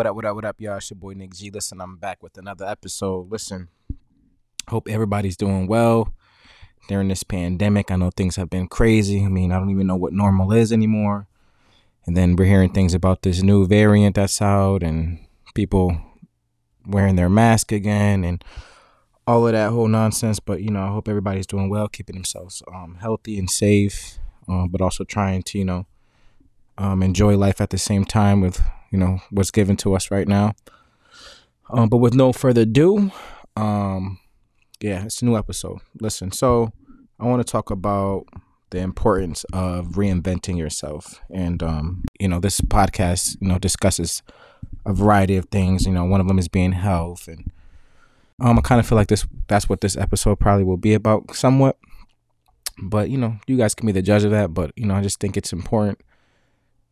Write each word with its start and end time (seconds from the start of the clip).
What 0.00 0.06
up, 0.06 0.16
what 0.16 0.24
up, 0.24 0.34
what 0.34 0.44
up, 0.46 0.60
y'all? 0.62 0.78
It's 0.78 0.88
your 0.88 0.96
boy 0.96 1.12
Nick 1.12 1.34
G. 1.34 1.50
Listen, 1.50 1.78
I'm 1.78 1.98
back 1.98 2.22
with 2.22 2.38
another 2.38 2.64
episode. 2.64 3.30
Listen, 3.30 3.68
hope 4.66 4.88
everybody's 4.88 5.36
doing 5.36 5.66
well 5.66 6.14
during 6.88 7.08
this 7.08 7.22
pandemic. 7.22 7.90
I 7.90 7.96
know 7.96 8.10
things 8.10 8.36
have 8.36 8.48
been 8.48 8.66
crazy. 8.66 9.22
I 9.22 9.28
mean, 9.28 9.52
I 9.52 9.58
don't 9.58 9.68
even 9.68 9.86
know 9.86 9.96
what 9.96 10.14
normal 10.14 10.52
is 10.52 10.72
anymore. 10.72 11.26
And 12.06 12.16
then 12.16 12.34
we're 12.34 12.46
hearing 12.46 12.72
things 12.72 12.94
about 12.94 13.20
this 13.20 13.42
new 13.42 13.66
variant 13.66 14.16
that's 14.16 14.40
out 14.40 14.82
and 14.82 15.18
people 15.54 16.00
wearing 16.86 17.16
their 17.16 17.28
mask 17.28 17.70
again 17.70 18.24
and 18.24 18.42
all 19.26 19.46
of 19.46 19.52
that 19.52 19.70
whole 19.70 19.86
nonsense. 19.86 20.40
But, 20.40 20.62
you 20.62 20.70
know, 20.70 20.82
I 20.82 20.88
hope 20.88 21.10
everybody's 21.10 21.46
doing 21.46 21.68
well, 21.68 21.88
keeping 21.88 22.16
themselves 22.16 22.62
um, 22.72 22.96
healthy 23.02 23.38
and 23.38 23.50
safe, 23.50 24.18
um, 24.48 24.70
but 24.70 24.80
also 24.80 25.04
trying 25.04 25.42
to, 25.42 25.58
you 25.58 25.66
know, 25.66 25.84
um, 26.78 27.02
enjoy 27.02 27.36
life 27.36 27.60
at 27.60 27.68
the 27.68 27.76
same 27.76 28.06
time 28.06 28.40
with 28.40 28.62
you 28.90 28.98
know 28.98 29.20
what's 29.30 29.50
given 29.50 29.76
to 29.78 29.94
us 29.94 30.10
right 30.10 30.28
now. 30.28 30.54
Um, 31.70 31.88
but 31.88 31.98
with 31.98 32.14
no 32.14 32.32
further 32.32 32.62
ado, 32.62 33.12
um, 33.56 34.18
yeah, 34.80 35.04
it's 35.04 35.22
a 35.22 35.24
new 35.24 35.36
episode. 35.36 35.78
Listen, 36.00 36.32
so 36.32 36.72
I 37.18 37.26
want 37.26 37.46
to 37.46 37.50
talk 37.50 37.70
about 37.70 38.24
the 38.70 38.78
importance 38.78 39.44
of 39.52 39.88
reinventing 39.90 40.56
yourself, 40.58 41.20
and 41.32 41.62
um, 41.62 42.04
you 42.18 42.28
know, 42.28 42.40
this 42.40 42.60
podcast 42.60 43.36
you 43.40 43.48
know 43.48 43.58
discusses 43.58 44.22
a 44.86 44.92
variety 44.92 45.36
of 45.36 45.46
things. 45.46 45.86
You 45.86 45.92
know, 45.92 46.04
one 46.04 46.20
of 46.20 46.28
them 46.28 46.38
is 46.38 46.48
being 46.48 46.72
health, 46.72 47.28
and 47.28 47.50
um, 48.40 48.58
I 48.58 48.62
kind 48.62 48.80
of 48.80 48.86
feel 48.86 48.96
like 48.96 49.08
this 49.08 49.26
that's 49.48 49.68
what 49.68 49.80
this 49.80 49.96
episode 49.96 50.40
probably 50.40 50.64
will 50.64 50.76
be 50.76 50.94
about 50.94 51.34
somewhat. 51.34 51.78
But 52.82 53.10
you 53.10 53.18
know, 53.18 53.36
you 53.46 53.56
guys 53.56 53.74
can 53.74 53.86
be 53.86 53.92
the 53.92 54.02
judge 54.02 54.24
of 54.24 54.30
that. 54.30 54.54
But 54.54 54.72
you 54.76 54.86
know, 54.86 54.94
I 54.94 55.02
just 55.02 55.20
think 55.20 55.36
it's 55.36 55.52
important 55.52 56.00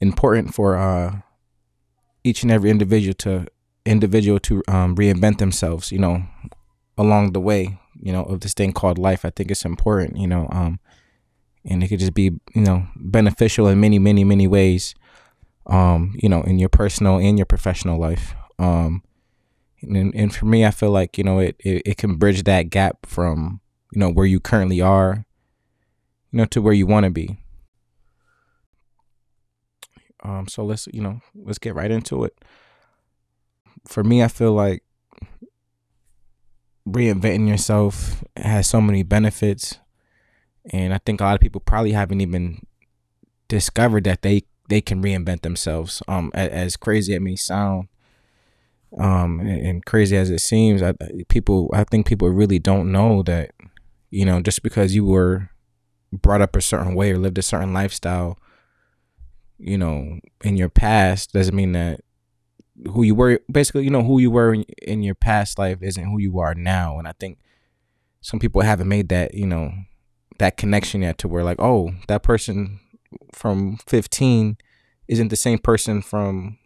important 0.00 0.54
for 0.54 0.76
uh, 0.76 1.20
each 2.28 2.42
and 2.42 2.52
every 2.52 2.70
individual 2.70 3.14
to 3.14 3.46
individual 3.86 4.38
to 4.40 4.62
um, 4.68 4.94
reinvent 4.96 5.38
themselves. 5.38 5.90
You 5.90 5.98
know, 5.98 6.22
along 6.96 7.32
the 7.32 7.40
way, 7.40 7.80
you 8.00 8.12
know, 8.12 8.24
of 8.24 8.40
this 8.40 8.54
thing 8.54 8.72
called 8.72 8.98
life. 8.98 9.24
I 9.24 9.30
think 9.30 9.50
it's 9.50 9.64
important. 9.64 10.16
You 10.16 10.26
know, 10.26 10.48
um, 10.50 10.78
and 11.64 11.82
it 11.82 11.88
could 11.88 12.00
just 12.00 12.14
be 12.14 12.32
you 12.54 12.62
know 12.62 12.86
beneficial 12.96 13.68
in 13.68 13.80
many, 13.80 13.98
many, 13.98 14.24
many 14.24 14.46
ways. 14.46 14.94
Um, 15.66 16.16
you 16.22 16.28
know, 16.28 16.42
in 16.42 16.58
your 16.58 16.70
personal 16.70 17.18
and 17.18 17.38
your 17.38 17.44
professional 17.44 18.00
life. 18.00 18.34
Um, 18.58 19.02
and, 19.82 20.14
and 20.14 20.34
for 20.34 20.46
me, 20.46 20.64
I 20.64 20.70
feel 20.70 20.90
like 20.90 21.18
you 21.18 21.24
know 21.24 21.38
it, 21.38 21.56
it 21.60 21.82
it 21.84 21.96
can 21.96 22.16
bridge 22.16 22.44
that 22.44 22.70
gap 22.70 23.06
from 23.06 23.60
you 23.92 24.00
know 24.00 24.10
where 24.10 24.26
you 24.26 24.40
currently 24.40 24.80
are, 24.80 25.26
you 26.32 26.38
know, 26.38 26.44
to 26.46 26.62
where 26.62 26.74
you 26.74 26.86
want 26.86 27.04
to 27.04 27.10
be. 27.10 27.38
Um, 30.28 30.46
so 30.46 30.64
let's 30.64 30.86
you 30.92 31.00
know 31.00 31.20
let's 31.34 31.58
get 31.58 31.74
right 31.74 31.90
into 31.90 32.24
it. 32.24 32.36
For 33.86 34.04
me, 34.04 34.22
I 34.22 34.28
feel 34.28 34.52
like 34.52 34.82
reinventing 36.86 37.48
yourself 37.48 38.22
has 38.36 38.68
so 38.68 38.80
many 38.80 39.02
benefits, 39.02 39.78
and 40.70 40.92
I 40.92 40.98
think 40.98 41.20
a 41.20 41.24
lot 41.24 41.34
of 41.34 41.40
people 41.40 41.62
probably 41.62 41.92
haven't 41.92 42.20
even 42.20 42.66
discovered 43.48 44.04
that 44.04 44.20
they 44.20 44.42
they 44.68 44.82
can 44.82 45.02
reinvent 45.02 45.40
themselves. 45.40 46.02
Um, 46.06 46.30
as, 46.34 46.50
as 46.50 46.76
crazy 46.76 47.14
it 47.14 47.22
may 47.22 47.36
sound, 47.36 47.88
um, 48.98 49.40
and, 49.40 49.66
and 49.66 49.86
crazy 49.86 50.16
as 50.16 50.28
it 50.28 50.40
seems, 50.40 50.82
I, 50.82 50.92
people 51.28 51.70
I 51.72 51.84
think 51.84 52.06
people 52.06 52.28
really 52.28 52.58
don't 52.58 52.92
know 52.92 53.22
that 53.22 53.52
you 54.10 54.26
know 54.26 54.42
just 54.42 54.62
because 54.62 54.94
you 54.94 55.06
were 55.06 55.48
brought 56.12 56.42
up 56.42 56.54
a 56.54 56.60
certain 56.60 56.94
way 56.94 57.12
or 57.12 57.18
lived 57.18 57.38
a 57.38 57.42
certain 57.42 57.72
lifestyle 57.72 58.38
you 59.58 59.78
know, 59.78 60.18
in 60.42 60.56
your 60.56 60.68
past 60.68 61.32
doesn't 61.32 61.54
mean 61.54 61.72
that 61.72 62.00
who 62.92 63.02
you 63.02 63.14
were 63.14 63.40
basically, 63.50 63.84
you 63.84 63.90
know, 63.90 64.02
who 64.02 64.18
you 64.18 64.30
were 64.30 64.54
in, 64.54 64.64
in 64.82 65.02
your 65.02 65.14
past 65.14 65.58
life 65.58 65.78
isn't 65.82 66.04
who 66.04 66.18
you 66.18 66.38
are 66.38 66.54
now. 66.54 66.98
And 66.98 67.08
I 67.08 67.12
think 67.18 67.38
some 68.20 68.38
people 68.38 68.62
haven't 68.62 68.88
made 68.88 69.08
that, 69.08 69.34
you 69.34 69.46
know, 69.46 69.72
that 70.38 70.56
connection 70.56 71.02
yet 71.02 71.18
to 71.18 71.28
where 71.28 71.42
like, 71.42 71.60
oh, 71.60 71.90
that 72.06 72.22
person 72.22 72.80
from 73.32 73.78
15 73.86 74.56
isn't 75.08 75.28
the 75.28 75.36
same 75.36 75.58
person 75.58 76.02
from, 76.02 76.58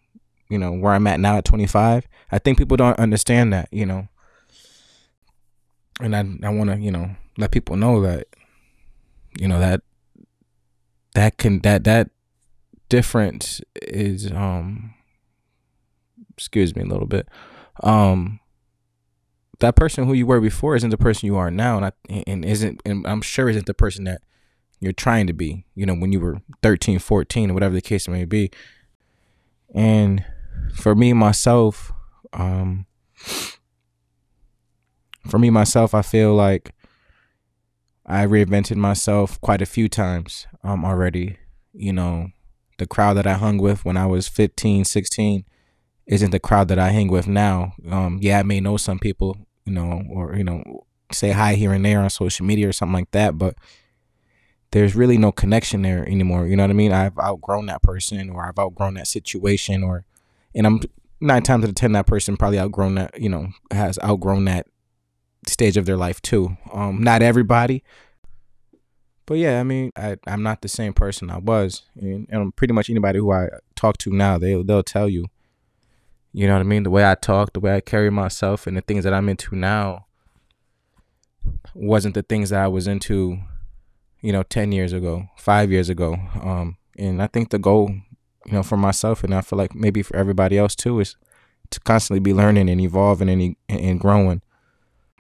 you 0.51 0.59
know, 0.59 0.73
where 0.73 0.93
I'm 0.93 1.07
at 1.07 1.21
now 1.21 1.39
at 1.39 1.45
25. 1.45 2.07
I 2.31 2.39
think 2.39 2.59
people 2.59 2.77
don't 2.77 2.99
understand 2.99 3.53
that, 3.53 3.69
you 3.71 3.87
know. 3.87 4.09
And 6.01 6.17
I 6.17 6.21
I 6.47 6.51
want 6.51 6.71
to, 6.71 6.79
you 6.79 6.91
know, 6.91 7.17
let 7.39 7.53
people 7.53 7.77
know 7.77 8.03
that 8.03 8.27
you 9.39 9.49
know 9.49 9.59
that 9.59 9.83
that 11.15 11.39
can 11.39 11.61
that 11.61 11.85
that 11.85 12.11
difference 12.93 13.63
is 13.81 14.31
um 14.33 14.93
excuse 16.37 16.77
me 16.77 16.83
a 16.83 16.87
little 16.87 17.07
bit. 17.07 17.27
Um 17.83 18.39
that 19.61 19.77
person 19.77 20.05
who 20.05 20.13
you 20.13 20.27
were 20.27 20.43
before 20.43 20.77
isn't 20.77 20.91
the 20.91 20.99
person 20.99 21.27
you 21.27 21.37
are 21.37 21.51
now 21.51 21.79
and 21.79 21.87
I, 21.87 21.93
and 22.27 22.45
isn't 22.45 22.83
and 22.85 23.07
I'm 23.07 23.23
sure 23.23 23.49
isn't 23.49 23.65
the 23.65 23.73
person 23.73 24.05
that 24.05 24.21
you're 24.79 24.93
trying 24.93 25.27
to 25.27 25.33
be 25.33 25.65
you 25.75 25.87
know 25.87 25.95
when 25.95 26.13
you 26.13 26.21
were 26.21 26.43
13 26.63 26.99
14 26.99 27.51
or 27.51 27.55
whatever 27.55 27.75
the 27.75 27.81
case 27.81 28.07
may 28.09 28.27
be. 28.27 28.51
And 29.75 30.27
for 30.75 30.95
me 30.95 31.15
myself 31.15 31.93
um 32.35 32.85
for 35.27 35.39
me 35.39 35.49
myself 35.49 35.95
I 35.95 36.03
feel 36.03 36.35
like 36.35 36.75
I 38.05 38.27
reinvented 38.27 38.77
myself 38.77 39.41
quite 39.41 39.63
a 39.63 39.67
few 39.67 39.89
times 39.89 40.47
um 40.63 40.85
already 40.85 41.39
you 41.73 41.95
know 41.95 42.33
the 42.83 42.89
crowd 42.89 43.15
that 43.15 43.29
I 43.29 43.35
hung 43.35 43.59
with 43.59 43.85
when 43.85 43.97
I 43.97 44.07
was 44.07 44.27
15, 44.27 44.85
16 44.85 45.45
isn't 46.07 46.31
the 46.33 46.41
crowd 46.41 46.67
that 46.67 46.81
I 46.81 46.89
hang 46.89 47.07
with 47.07 47.29
now. 47.29 47.75
Um, 47.89 48.19
yeah, 48.21 48.41
I 48.41 48.43
may 48.43 48.59
know 48.59 48.77
some 48.77 48.99
people, 48.99 49.37
you 49.65 49.73
know, 49.73 50.03
or, 50.11 50.35
you 50.35 50.43
know, 50.43 50.85
say 51.13 51.31
hi 51.31 51.55
here 51.55 51.73
and 51.73 51.85
there 51.85 52.01
on 52.01 52.11
social 52.11 52.45
media 52.45 52.69
or 52.69 52.73
something 52.73 52.95
like 52.95 53.13
that, 53.13 53.39
but 53.39 53.55
there's 54.73 54.97
really 54.97 55.17
no 55.17 55.31
connection 55.31 55.83
there 55.83 56.05
anymore. 56.09 56.49
You 56.49 56.57
know 56.57 56.65
what 56.65 56.71
I 56.71 56.75
mean? 56.75 56.93
I've 56.93 57.17
outgrown 57.21 57.67
that 57.67 57.83
person 57.83 58.31
or 58.31 58.45
I've 58.45 58.59
outgrown 58.59 58.95
that 58.95 59.07
situation 59.07 59.85
or, 59.85 60.05
and 60.53 60.67
I'm 60.67 60.81
nine 61.21 61.45
times 61.45 61.63
out 61.63 61.69
of 61.69 61.77
10, 61.77 61.93
that 61.93 62.09
person 62.09 62.37
probably 62.37 62.59
outgrown 62.59 62.97
that, 62.97 63.21
you 63.21 63.29
know, 63.29 63.51
has 63.71 63.97
outgrown 64.03 64.47
that 64.47 64.67
stage 65.47 65.77
of 65.77 65.87
their 65.87 65.97
life 65.97 66.21
too. 66.21 66.57
Um, 66.73 67.01
not 67.01 67.23
everybody, 67.23 67.85
but 69.27 69.35
yeah, 69.35 69.61
I 69.61 69.63
mean, 69.63 69.93
I 69.97 70.17
I'm 70.27 70.43
not 70.43 70.63
the 70.63 70.69
same 70.69 70.93
person 70.93 71.31
I 71.31 71.39
was, 71.39 71.83
and, 72.01 72.27
and 72.31 72.55
pretty 72.55 72.75
much 72.75 72.91
anybody 72.91 73.19
who 73.19 73.33
I 73.33 73.49
talk 73.75 73.99
to 73.99 74.11
now, 74.11 74.39
they 74.39 74.61
they'll 74.63 74.83
tell 74.83 75.09
you, 75.09 75.27
you 76.33 76.47
know 76.47 76.55
what 76.55 76.61
I 76.61 76.65
mean, 76.65 76.83
the 76.83 76.91
way 76.91 77.09
I 77.09 77.15
talk, 77.15 77.53
the 77.53 77.61
way 77.61 77.77
I 77.77 77.81
carry 77.81 78.11
myself, 78.11 78.67
and 78.67 78.77
the 78.77 78.81
things 78.81 79.05
that 79.05 79.15
I'm 79.15 79.29
into 79.29 79.55
now 79.55 80.07
wasn't 81.75 82.15
the 82.15 82.23
things 82.23 82.51
that 82.51 82.61
I 82.61 82.69
was 82.69 82.87
into, 82.87 83.39
you 84.21 84.33
know, 84.33 84.43
ten 84.43 84.73
years 84.73 84.93
ago, 84.93 85.29
five 85.37 85.71
years 85.71 85.89
ago. 85.89 86.17
Um, 86.43 86.77
and 86.99 87.23
I 87.23 87.27
think 87.27 87.51
the 87.51 87.59
goal, 87.59 87.91
you 88.47 88.53
know, 88.53 88.63
for 88.63 88.77
myself, 88.77 89.25
and 89.25 89.35
I 89.35 89.41
feel 89.41 89.59
like 89.59 89.75
maybe 89.75 90.03
for 90.03 90.17
everybody 90.17 90.59
else 90.59 90.75
too, 90.75 91.01
is 91.01 91.17
to 91.71 91.81
constantly 91.81 92.21
be 92.21 92.35
learning 92.35 92.69
and 92.69 92.81
evolving 92.81 93.29
and 93.29 93.57
and 93.69 94.01
growing. 94.01 94.43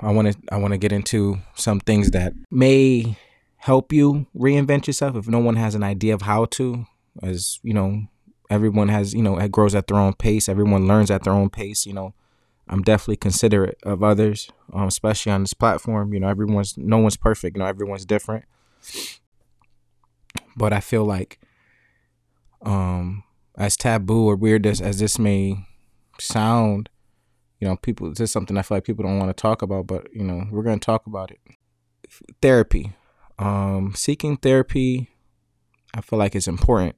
I 0.00 0.10
want 0.10 0.32
to 0.32 0.38
I 0.50 0.56
want 0.56 0.72
to 0.72 0.78
get 0.78 0.92
into 0.92 1.38
some 1.54 1.78
things 1.78 2.10
that 2.10 2.32
may 2.50 3.16
help 3.62 3.92
you 3.92 4.26
reinvent 4.36 4.88
yourself 4.88 5.14
if 5.14 5.28
no 5.28 5.38
one 5.38 5.54
has 5.54 5.76
an 5.76 5.84
idea 5.84 6.12
of 6.12 6.22
how 6.22 6.44
to 6.44 6.84
as 7.22 7.60
you 7.62 7.72
know 7.72 8.02
everyone 8.50 8.88
has 8.88 9.14
you 9.14 9.22
know 9.22 9.38
it 9.38 9.52
grows 9.52 9.72
at 9.72 9.86
their 9.86 9.96
own 9.96 10.12
pace 10.12 10.48
everyone 10.48 10.88
learns 10.88 11.12
at 11.12 11.22
their 11.22 11.32
own 11.32 11.48
pace 11.48 11.87
you 11.87 11.92
know. 11.92 12.12
I'm 12.69 12.82
definitely 12.82 13.16
considerate 13.16 13.78
of 13.84 14.02
others 14.02 14.50
um, 14.72 14.88
especially 14.88 15.31
on 15.31 15.42
this 15.42 15.54
platform 15.54 16.12
you 16.12 16.19
know 16.19 16.28
everyone's 16.28 16.76
no 16.76 16.98
one's 16.98 17.16
perfect 17.16 17.56
you 17.56 17.62
know 17.62 17.69
everyone's 17.69 18.04
different. 18.04 18.44
But 20.56 20.72
i 20.72 20.81
feel 20.81 21.04
like 21.04 21.38
um 22.62 23.22
as 23.56 23.76
taboo 23.76 24.26
or 24.28 24.34
weird 24.34 24.66
as, 24.66 24.81
as 24.81 24.98
this 24.98 25.19
may 25.20 25.66
sound 26.19 26.88
you 27.60 27.69
know 27.69 27.76
people 27.76 28.10
this 28.10 28.20
is 28.20 28.32
something 28.32 28.56
i 28.56 28.62
feel 28.62 28.76
like 28.76 28.84
people 28.84 29.04
don't 29.04 29.19
want 29.19 29.37
to 29.37 29.40
talk 29.40 29.62
about 29.62 29.87
but 29.87 30.12
you 30.12 30.25
know 30.25 30.46
we're 30.50 30.64
going 30.64 30.81
to 30.81 30.84
talk 30.84 31.06
about 31.06 31.31
it. 31.31 31.38
Therapy 32.40 32.92
um, 33.42 33.92
seeking 33.96 34.36
therapy, 34.36 35.08
I 35.92 36.00
feel 36.00 36.18
like 36.18 36.36
it's 36.36 36.46
important 36.46 36.94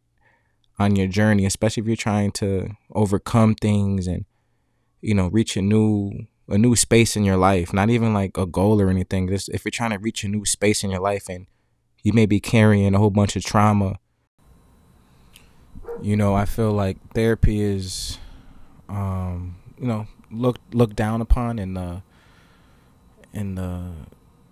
on 0.78 0.94
your 0.94 1.06
journey, 1.06 1.46
especially 1.46 1.80
if 1.80 1.86
you're 1.86 1.96
trying 1.96 2.32
to 2.32 2.68
overcome 2.92 3.54
things 3.54 4.06
and 4.06 4.26
you 5.00 5.14
know 5.14 5.28
reach 5.28 5.56
a 5.56 5.62
new 5.62 6.26
a 6.48 6.58
new 6.58 6.76
space 6.76 7.16
in 7.16 7.24
your 7.24 7.38
life. 7.38 7.72
Not 7.72 7.88
even 7.88 8.12
like 8.12 8.36
a 8.36 8.44
goal 8.44 8.80
or 8.80 8.90
anything. 8.90 9.28
Just 9.28 9.48
if 9.48 9.64
you're 9.64 9.70
trying 9.70 9.92
to 9.92 9.98
reach 9.98 10.22
a 10.22 10.28
new 10.28 10.44
space 10.44 10.84
in 10.84 10.90
your 10.90 11.00
life 11.00 11.28
and 11.30 11.46
you 12.02 12.12
may 12.12 12.26
be 12.26 12.40
carrying 12.40 12.94
a 12.94 12.98
whole 12.98 13.10
bunch 13.10 13.34
of 13.36 13.42
trauma. 13.42 13.98
You 16.02 16.16
know, 16.16 16.34
I 16.34 16.44
feel 16.44 16.72
like 16.72 16.98
therapy 17.14 17.62
is, 17.62 18.18
um, 18.90 19.56
you 19.78 19.86
know, 19.86 20.06
looked 20.30 20.74
looked 20.74 20.96
down 20.96 21.22
upon 21.22 21.58
in 21.58 21.72
the 21.72 22.02
in 23.32 23.54
the 23.54 23.92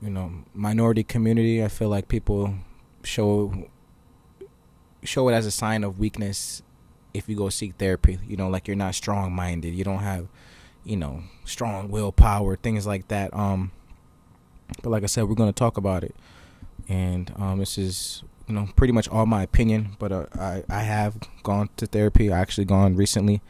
you 0.02 0.10
know 0.10 0.32
minority 0.52 1.04
community 1.04 1.62
i 1.62 1.68
feel 1.68 1.88
like 1.88 2.08
people 2.08 2.54
show 3.04 3.68
show 5.04 5.28
it 5.28 5.32
as 5.32 5.46
a 5.46 5.50
sign 5.50 5.84
of 5.84 5.98
weakness 5.98 6.62
if 7.14 7.28
you 7.28 7.36
go 7.36 7.48
seek 7.48 7.76
therapy. 7.76 8.18
You 8.26 8.36
know, 8.36 8.48
like 8.48 8.66
you're 8.66 8.76
not 8.76 8.94
strong 8.94 9.32
minded. 9.32 9.74
You 9.74 9.84
don't 9.84 10.00
have, 10.00 10.28
you 10.84 10.96
know, 10.96 11.22
strong 11.44 11.90
willpower, 11.90 12.56
things 12.56 12.86
like 12.86 13.08
that. 13.08 13.34
Um, 13.34 13.72
but 14.82 14.90
like 14.90 15.02
I 15.02 15.06
said, 15.06 15.24
we're 15.24 15.34
gonna 15.34 15.52
talk 15.52 15.76
about 15.76 16.02
it, 16.04 16.14
and 16.88 17.32
um, 17.36 17.58
this 17.58 17.76
is 17.76 18.22
you 18.46 18.54
know 18.54 18.68
pretty 18.74 18.92
much 18.92 19.08
all 19.08 19.26
my 19.26 19.42
opinion. 19.42 19.96
But 19.98 20.12
uh, 20.12 20.26
I 20.34 20.64
I 20.68 20.80
have 20.80 21.16
gone 21.42 21.68
to 21.76 21.86
therapy. 21.86 22.32
I 22.32 22.38
actually 22.40 22.64
gone 22.64 22.96
recently, 22.96 23.42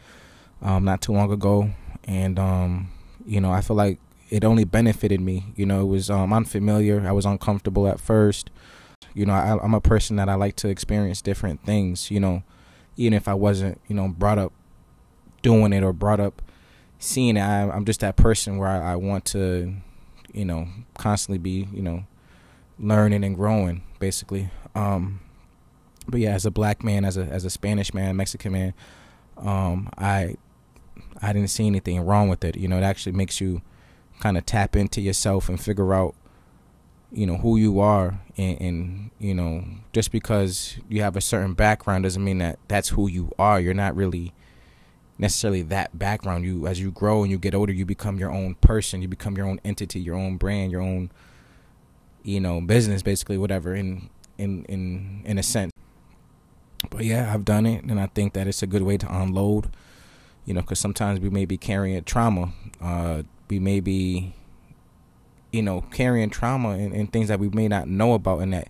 um, 0.61 0.85
not 0.85 1.01
too 1.01 1.13
long 1.13 1.31
ago, 1.31 1.71
and 2.05 2.39
um, 2.39 2.91
you 3.25 3.41
know 3.41 3.53
I 3.53 3.61
feel 3.61 3.77
like 3.77 4.01
it 4.33 4.45
only 4.45 4.65
benefited 4.65 5.21
me. 5.21 5.53
You 5.57 5.67
know, 5.67 5.83
it 5.83 5.89
was 5.89 6.09
um, 6.09 6.33
unfamiliar. 6.33 7.07
I 7.07 7.13
was 7.13 7.27
uncomfortable 7.27 7.87
at 7.87 8.01
first. 8.01 8.51
You 9.13 9.27
know, 9.27 9.35
I, 9.35 9.63
I'm 9.63 9.75
a 9.75 9.81
person 9.81 10.17
that 10.17 10.31
I 10.31 10.37
like 10.37 10.57
to 10.57 10.69
experience 10.69 11.21
different 11.21 11.67
things. 11.67 12.11
You 12.11 12.19
know, 12.19 12.43
even 12.97 13.13
if 13.13 13.29
I 13.29 13.35
wasn't, 13.35 13.79
you 13.89 13.95
know, 13.95 14.09
brought 14.09 14.39
up 14.39 14.55
doing 15.43 15.75
it 15.75 15.85
or 15.85 15.93
brought 15.93 16.19
up 16.19 16.41
seeing 16.99 17.37
it, 17.37 17.43
I, 17.43 17.69
I'm 17.69 17.85
just 17.85 18.01
that 18.01 18.17
person 18.17 18.57
where 18.57 18.69
I, 18.69 18.93
I 18.93 18.97
want 18.97 19.27
to, 19.27 19.75
you 20.33 20.47
know, 20.47 20.67
constantly 20.97 21.39
be, 21.39 21.69
you 21.71 21.83
know, 21.83 22.05
learning 22.79 23.25
and 23.25 23.37
growing, 23.37 23.83
basically. 23.99 24.49
Um, 24.75 25.21
but 26.09 26.21
yeah, 26.21 26.31
as 26.31 26.47
a 26.47 26.51
black 26.51 26.83
man, 26.83 27.05
as 27.05 27.19
a 27.19 27.25
as 27.25 27.45
a 27.45 27.51
Spanish 27.51 27.93
man, 27.93 28.17
Mexican 28.17 28.53
man, 28.53 28.73
um, 29.37 29.91
I 29.99 30.37
I 31.21 31.35
didn't 31.35 31.51
see 31.51 31.67
anything 31.67 32.01
wrong 32.01 32.31
with 32.31 32.45
it. 32.45 32.57
You 32.57 32.67
know, 32.67 32.79
it 32.79 32.83
actually 32.83 33.13
makes 33.13 33.39
you 33.39 33.61
kind 34.23 34.39
of 34.39 34.47
tap 34.47 34.77
into 34.77 35.01
yourself 35.01 35.49
and 35.49 35.61
figure 35.61 35.93
out 35.93 36.15
you 37.11 37.27
know 37.27 37.39
who 37.39 37.57
you 37.57 37.81
are 37.81 38.21
and, 38.37 38.61
and, 38.61 39.11
you 39.19 39.35
know 39.35 39.65
just 39.93 40.13
because 40.13 40.77
you 40.89 41.03
have 41.03 41.17
a 41.17 41.21
certain 41.21 41.55
background 41.55 42.05
doesn't 42.05 42.23
mean 42.23 42.39
that 42.39 42.57
that's 42.69 42.91
who 42.91 43.09
you 43.09 43.33
are. 43.37 43.59
You're 43.59 43.75
not 43.75 43.97
really 43.97 44.33
necessarily 45.19 45.63
that 45.63 45.99
background. 45.99 46.45
You 46.45 46.69
as 46.69 46.81
you 46.81 46.93
grow 46.93 47.23
and 47.23 47.33
you 47.33 47.37
get 47.37 47.53
older 47.53 47.73
you 47.73 47.85
become 47.85 48.17
your 48.17 48.31
own 48.31 48.55
person. 48.55 49.03
You 49.03 49.09
become 49.09 49.37
your 49.37 49.47
own 49.47 49.59
entity 49.65 49.99
your 49.99 50.15
own 50.15 50.37
brand 50.37 50.71
your 50.71 50.81
own 50.81 51.11
you 52.23 52.39
know 52.39 52.61
business 52.61 53.03
basically 53.03 53.37
whatever 53.37 53.75
in 53.75 54.09
in 54.39 54.65
in 54.67 55.23
in 55.25 55.37
a 55.37 55.43
sense. 55.43 55.73
But 56.91 57.05
yeah 57.05 57.33
i've 57.35 57.45
done 57.45 57.65
it 57.65 57.85
and 57.85 57.99
i 57.99 58.07
think 58.07 58.35
that 58.35 58.47
it's 58.47 58.63
a 58.63 58.67
good 58.67 58.83
way 58.83 58.97
to 58.99 59.07
unload 59.09 59.71
you 60.45 60.53
know 60.53 60.61
because 60.61 60.79
sometimes 60.79 61.21
we 61.21 61.31
may 61.31 61.45
be 61.45 61.57
carrying 61.57 62.03
trauma 62.05 62.53
uh 62.81 63.23
we 63.53 63.59
may 63.59 63.81
be, 63.81 64.35
you 65.53 65.61
know, 65.61 65.83
carrying 65.93 66.31
trauma 66.31 66.71
and, 66.71 66.95
and 66.95 67.13
things 67.13 67.29
that 67.29 67.39
we 67.39 67.51
may 67.51 67.69
not 67.69 67.87
know 67.87 68.15
about 68.15 68.39
and 68.39 68.55
that 68.55 68.69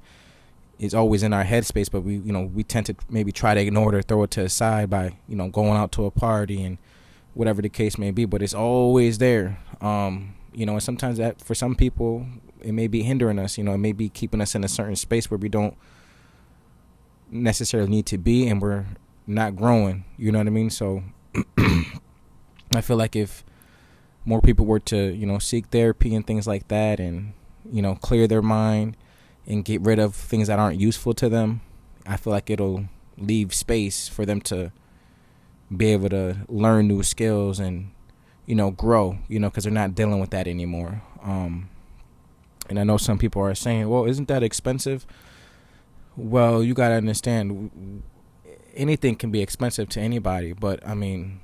is 0.81 0.93
always 0.93 1.23
in 1.23 1.33
our 1.33 1.45
headspace, 1.45 1.89
but 1.89 2.01
we, 2.01 2.15
you 2.17 2.33
know, 2.33 2.51
we 2.53 2.65
tend 2.65 2.87
to 2.87 2.97
maybe 3.09 3.31
try 3.31 3.55
to 3.55 3.61
ignore 3.61 3.95
it 3.95 3.97
or 3.97 4.03
throw 4.03 4.25
it 4.25 4.33
to 4.33 4.43
the 4.43 4.49
side 4.49 4.91
by, 4.91 5.17
you 5.29 5.37
know, 5.37 5.49
going 5.49 5.77
out 5.77 5.93
to 5.93 6.05
a 6.05 6.11
party 6.11 6.65
and 6.65 6.79
whatever 7.35 7.63
the 7.63 7.69
case 7.69 7.97
may 7.97 8.11
be, 8.11 8.25
but 8.25 8.43
it's 8.43 8.55
always 8.55 9.19
there. 9.19 9.57
Um, 9.81 10.35
you 10.53 10.67
know, 10.67 10.73
and 10.73 10.83
sometimes 10.83 11.19
that 11.19 11.41
for 11.41 11.55
some 11.55 11.77
people 11.77 12.27
it 12.61 12.73
may 12.73 12.89
be 12.89 13.05
hindering 13.05 13.39
us, 13.39 13.57
you 13.57 13.63
know, 13.63 13.75
it 13.75 13.79
may 13.79 13.93
be 13.93 14.09
keeping 14.09 14.41
us 14.41 14.57
in 14.57 14.65
a 14.65 14.69
certain 14.69 14.97
space 14.97 15.31
where 15.31 15.39
we 15.39 15.49
don't 15.49 15.77
necessarily 17.31 17.89
need 17.89 18.07
to 18.07 18.19
be 18.19 18.49
and 18.49 18.61
we're 18.61 18.87
not 19.29 19.55
growing, 19.55 20.05
you 20.19 20.33
know 20.33 20.39
what 20.39 20.49
I 20.49 20.51
mean? 20.51 20.71
So 20.71 21.05
I 21.57 22.81
feel 22.81 22.97
like 22.97 23.15
if 23.15 23.45
more 24.25 24.41
people 24.41 24.67
were 24.67 24.81
to 24.81 25.13
you 25.15 25.27
know 25.27 25.39
seek 25.39 25.67
therapy 25.67 26.15
and 26.15 26.27
things 26.27 26.47
like 26.47 26.69
that 26.69 27.01
and 27.01 27.33
you 27.71 27.83
know 27.83 27.95
clear 27.95 28.27
their 28.27 28.43
mind 28.43 28.97
and 29.47 29.65
get 29.65 29.81
rid 29.81 29.99
of 29.99 30.15
things 30.15 30.49
that 30.49 30.59
aren't 30.59 30.79
useful 30.81 31.13
to 31.15 31.29
them 31.29 31.61
i 32.07 32.17
feel 32.17 32.33
like 32.33 32.51
it'll 32.51 32.85
leave 33.19 33.55
space 33.55 34.09
for 34.09 34.25
them 34.25 34.41
to 34.41 34.73
be 35.75 35.87
able 35.87 36.09
to 36.09 36.37
learn 36.49 36.89
new 36.89 37.03
skills 37.03 37.59
and 37.59 37.91
you 38.47 38.55
know 38.55 38.71
grow 38.71 39.19
you 39.29 39.39
know 39.39 39.49
because 39.49 39.65
they're 39.65 39.73
not 39.73 39.95
dealing 39.95 40.21
with 40.21 40.31
that 40.31 40.47
anymore. 40.47 41.03
Um 41.23 41.69
and 42.69 42.79
i 42.79 42.85
know 42.85 42.97
some 42.97 43.19
people 43.19 43.43
are 43.43 43.55
saying 43.55 43.89
well 43.89 44.05
isn't 44.05 44.29
that 44.29 44.43
expensive? 44.43 45.07
Well 46.17 46.63
you 46.63 46.75
got 46.75 46.89
to 46.91 46.95
understand 46.95 48.03
anything 48.75 49.17
can 49.17 49.31
be 49.31 49.41
expensive 49.41 49.89
to 49.91 50.01
anybody 50.01 50.53
but 50.53 50.87
i 50.87 50.95
mean 50.95 51.41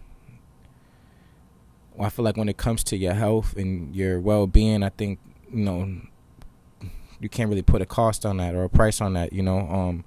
I 2.00 2.10
feel 2.10 2.24
like 2.24 2.36
when 2.36 2.48
it 2.48 2.56
comes 2.56 2.84
to 2.84 2.96
your 2.96 3.14
health 3.14 3.56
and 3.56 3.94
your 3.94 4.20
well 4.20 4.46
being, 4.46 4.82
I 4.82 4.90
think 4.90 5.18
you 5.52 5.64
know 5.64 6.00
you 7.20 7.28
can't 7.28 7.48
really 7.48 7.62
put 7.62 7.82
a 7.82 7.86
cost 7.86 8.24
on 8.24 8.36
that 8.36 8.54
or 8.54 8.64
a 8.64 8.68
price 8.68 9.00
on 9.00 9.14
that, 9.14 9.32
you 9.32 9.42
know. 9.42 9.60
Um, 9.60 10.04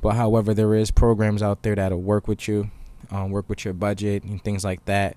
but 0.00 0.14
however, 0.14 0.54
there 0.54 0.74
is 0.74 0.90
programs 0.90 1.42
out 1.42 1.62
there 1.62 1.74
that'll 1.74 2.00
work 2.00 2.26
with 2.26 2.48
you, 2.48 2.70
um, 3.10 3.30
work 3.30 3.48
with 3.48 3.64
your 3.64 3.74
budget 3.74 4.24
and 4.24 4.42
things 4.42 4.64
like 4.64 4.84
that. 4.86 5.16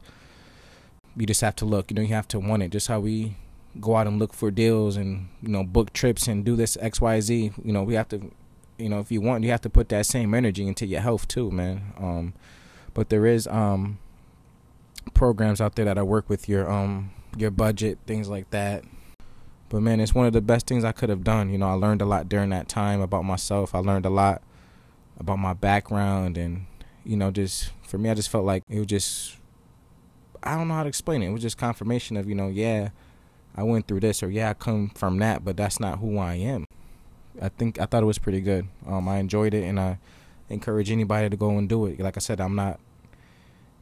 You 1.15 1.25
just 1.25 1.42
have 1.42 1.56
to 1.57 1.65
look, 1.65 1.92
you 1.92 1.95
know, 1.95 2.01
you 2.01 2.13
have 2.13 2.27
to 2.30 2.39
want 2.39 2.63
it. 2.63 2.71
Just 2.71 2.88
how 2.88 3.00
we 3.00 3.36
go 3.80 3.95
out 3.95 4.06
and 4.07 4.19
look 4.19 4.33
for 4.33 4.51
deals 4.51 4.95
and 4.98 5.30
you 5.42 5.50
know 5.50 5.63
book 5.63 5.92
trips 5.94 6.27
and 6.27 6.45
do 6.45 6.56
this 6.56 6.77
X 6.80 7.01
Y 7.01 7.19
Z. 7.21 7.51
You 7.63 7.74
know, 7.74 7.83
we 7.83 7.95
have 7.95 8.10
to, 8.10 8.31
you 8.77 8.89
know, 8.89 9.00
if 9.00 9.12
you 9.12 9.21
want, 9.21 9.44
you 9.44 9.51
have 9.51 9.62
to 9.62 9.69
put 9.69 9.89
that 9.89 10.06
same 10.06 10.33
energy 10.33 10.68
into 10.68 10.86
your 10.86 11.01
health 11.01 11.27
too, 11.27 11.50
man. 11.51 11.94
Um, 11.98 12.33
but 12.94 13.10
there 13.10 13.25
is 13.25 13.48
um 13.48 14.00
programs 15.13 15.61
out 15.61 15.75
there 15.75 15.85
that 15.85 15.97
I 15.97 16.03
work 16.03 16.29
with 16.29 16.47
your 16.47 16.69
um 16.71 17.11
your 17.38 17.51
budget, 17.51 18.00
things 18.05 18.29
like 18.29 18.50
that. 18.51 18.83
But 19.69 19.81
man, 19.81 20.00
it's 20.00 20.13
one 20.13 20.27
of 20.27 20.33
the 20.33 20.41
best 20.41 20.67
things 20.67 20.83
I 20.83 20.91
could 20.91 21.09
have 21.09 21.23
done. 21.23 21.50
You 21.50 21.57
know, 21.57 21.67
I 21.67 21.73
learned 21.73 22.01
a 22.01 22.05
lot 22.05 22.29
during 22.29 22.50
that 22.51 22.67
time 22.69 23.01
about 23.01 23.25
myself. 23.25 23.73
I 23.73 23.79
learned 23.79 24.05
a 24.05 24.09
lot 24.09 24.44
about 25.19 25.39
my 25.39 25.53
background 25.53 26.38
and 26.38 26.65
you 27.03 27.17
know, 27.17 27.31
just 27.31 27.71
for 27.81 27.97
me 27.97 28.09
I 28.09 28.13
just 28.13 28.29
felt 28.29 28.45
like 28.45 28.63
it 28.69 28.77
was 28.77 28.88
just 28.88 29.38
I 30.41 30.55
don't 30.55 30.67
know 30.67 30.75
how 30.75 30.83
to 30.83 30.89
explain 30.89 31.23
it. 31.23 31.27
It 31.27 31.33
was 31.33 31.41
just 31.41 31.57
confirmation 31.57 32.17
of, 32.17 32.27
you 32.27 32.35
know, 32.35 32.50
yeah, 32.50 32.89
I 33.55 33.63
went 33.63 33.88
through 33.88 34.01
this 34.01 34.21
or 34.21 34.29
yeah, 34.29 34.50
I 34.50 34.53
come 34.53 34.89
from 34.89 35.17
that, 35.19 35.44
but 35.44 35.57
that's 35.57 35.79
not 35.79 36.00
who 36.00 36.17
I 36.17 36.35
am. 36.35 36.65
I 37.41 37.50
think 37.50 37.79
I 37.79 37.85
thought 37.85 38.03
it 38.03 38.07
was 38.07 38.19
pretty 38.19 38.41
good. 38.41 38.67
Um 38.88 39.07
I 39.07 39.17
enjoyed 39.17 39.53
it 39.53 39.63
and 39.63 39.79
I 39.79 39.97
encourage 40.50 40.91
anybody 40.91 41.29
to 41.29 41.38
go 41.38 41.57
and 41.57 41.67
do 41.67 41.85
it. 41.88 42.00
Like 42.00 42.17
I 42.17 42.19
said, 42.19 42.39
I'm 42.39 42.55
not 42.55 42.79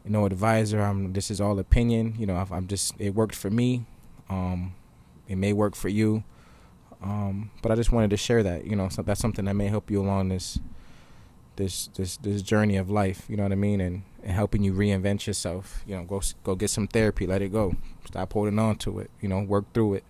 no 0.06 0.26
advisor. 0.26 0.82
I'm 0.82 1.14
this 1.14 1.32
is 1.32 1.40
all 1.40 1.58
opinion. 1.60 2.16
You 2.18 2.26
know, 2.26 2.46
I'm 2.52 2.68
just 2.68 2.94
it 3.00 3.14
worked 3.16 3.36
for 3.36 3.50
me. 3.50 3.86
Um, 4.30 4.74
it 5.28 5.36
may 5.36 5.54
work 5.54 5.76
for 5.76 5.90
you. 5.90 6.24
Um, 7.02 7.50
but 7.62 7.72
I 7.72 7.76
just 7.76 7.92
wanted 7.92 8.12
to 8.12 8.18
share 8.18 8.44
that. 8.44 8.66
You 8.66 8.76
know, 8.76 8.90
so 8.90 9.02
that's 9.02 9.20
something 9.20 9.46
that 9.46 9.56
may 9.56 9.68
help 9.68 9.90
you 9.90 10.02
along 10.02 10.30
this 10.30 10.60
this 11.56 11.88
this 11.96 12.18
this 12.18 12.42
journey 12.42 12.78
of 12.78 12.90
life. 12.90 13.26
You 13.28 13.38
know 13.38 13.44
what 13.44 13.52
I 13.52 13.56
mean, 13.56 13.82
and, 13.82 14.04
and 14.24 14.32
helping 14.32 14.64
you 14.64 14.74
reinvent 14.74 15.28
yourself. 15.28 15.84
You 15.88 15.98
know, 15.98 16.04
go 16.04 16.22
go 16.44 16.56
get 16.56 16.70
some 16.70 16.88
therapy. 16.88 17.28
Let 17.28 17.42
it 17.42 17.52
go. 17.52 17.76
Stop 18.06 18.34
holding 18.34 18.60
on 18.60 18.76
to 18.78 19.00
it. 19.00 19.12
You 19.22 19.30
know, 19.30 19.40
work 19.40 19.72
through 19.74 19.96
it. 19.96 20.04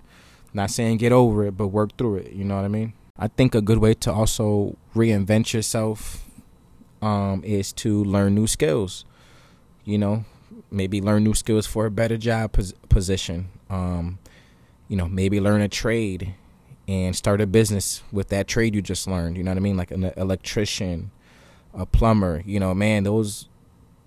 Not 0.53 0.69
saying 0.69 0.97
get 0.97 1.11
over 1.11 1.45
it, 1.45 1.57
but 1.57 1.67
work 1.67 1.97
through 1.97 2.17
it. 2.17 2.33
You 2.33 2.43
know 2.43 2.55
what 2.55 2.65
I 2.65 2.69
mean. 2.69 2.93
I 3.17 3.27
think 3.27 3.55
a 3.55 3.61
good 3.61 3.77
way 3.77 3.93
to 3.95 4.11
also 4.11 4.75
reinvent 4.95 5.53
yourself 5.53 6.25
um, 7.01 7.43
is 7.45 7.71
to 7.73 8.03
learn 8.03 8.35
new 8.35 8.47
skills 8.47 9.05
you 9.85 9.97
know, 9.97 10.25
maybe 10.69 11.01
learn 11.01 11.23
new 11.23 11.33
skills 11.33 11.65
for 11.65 11.85
a 11.85 11.91
better 11.91 12.17
job 12.17 12.53
pos- 12.53 12.73
position. 12.89 13.49
Um, 13.69 14.19
you 14.87 14.97
know, 14.97 15.07
maybe 15.07 15.39
learn 15.39 15.61
a 15.61 15.69
trade 15.69 16.35
and 16.87 17.15
start 17.15 17.39
a 17.41 17.47
business 17.47 18.03
with 18.11 18.29
that 18.29 18.47
trade 18.47 18.75
you 18.75 18.81
just 18.81 19.07
learned. 19.07 19.37
You 19.37 19.43
know 19.43 19.51
what 19.51 19.57
I 19.57 19.61
mean? 19.61 19.77
Like 19.77 19.91
an 19.91 20.11
electrician, 20.17 21.11
a 21.73 21.85
plumber. 21.85 22.43
You 22.45 22.59
know, 22.59 22.73
man, 22.73 23.03
those 23.03 23.47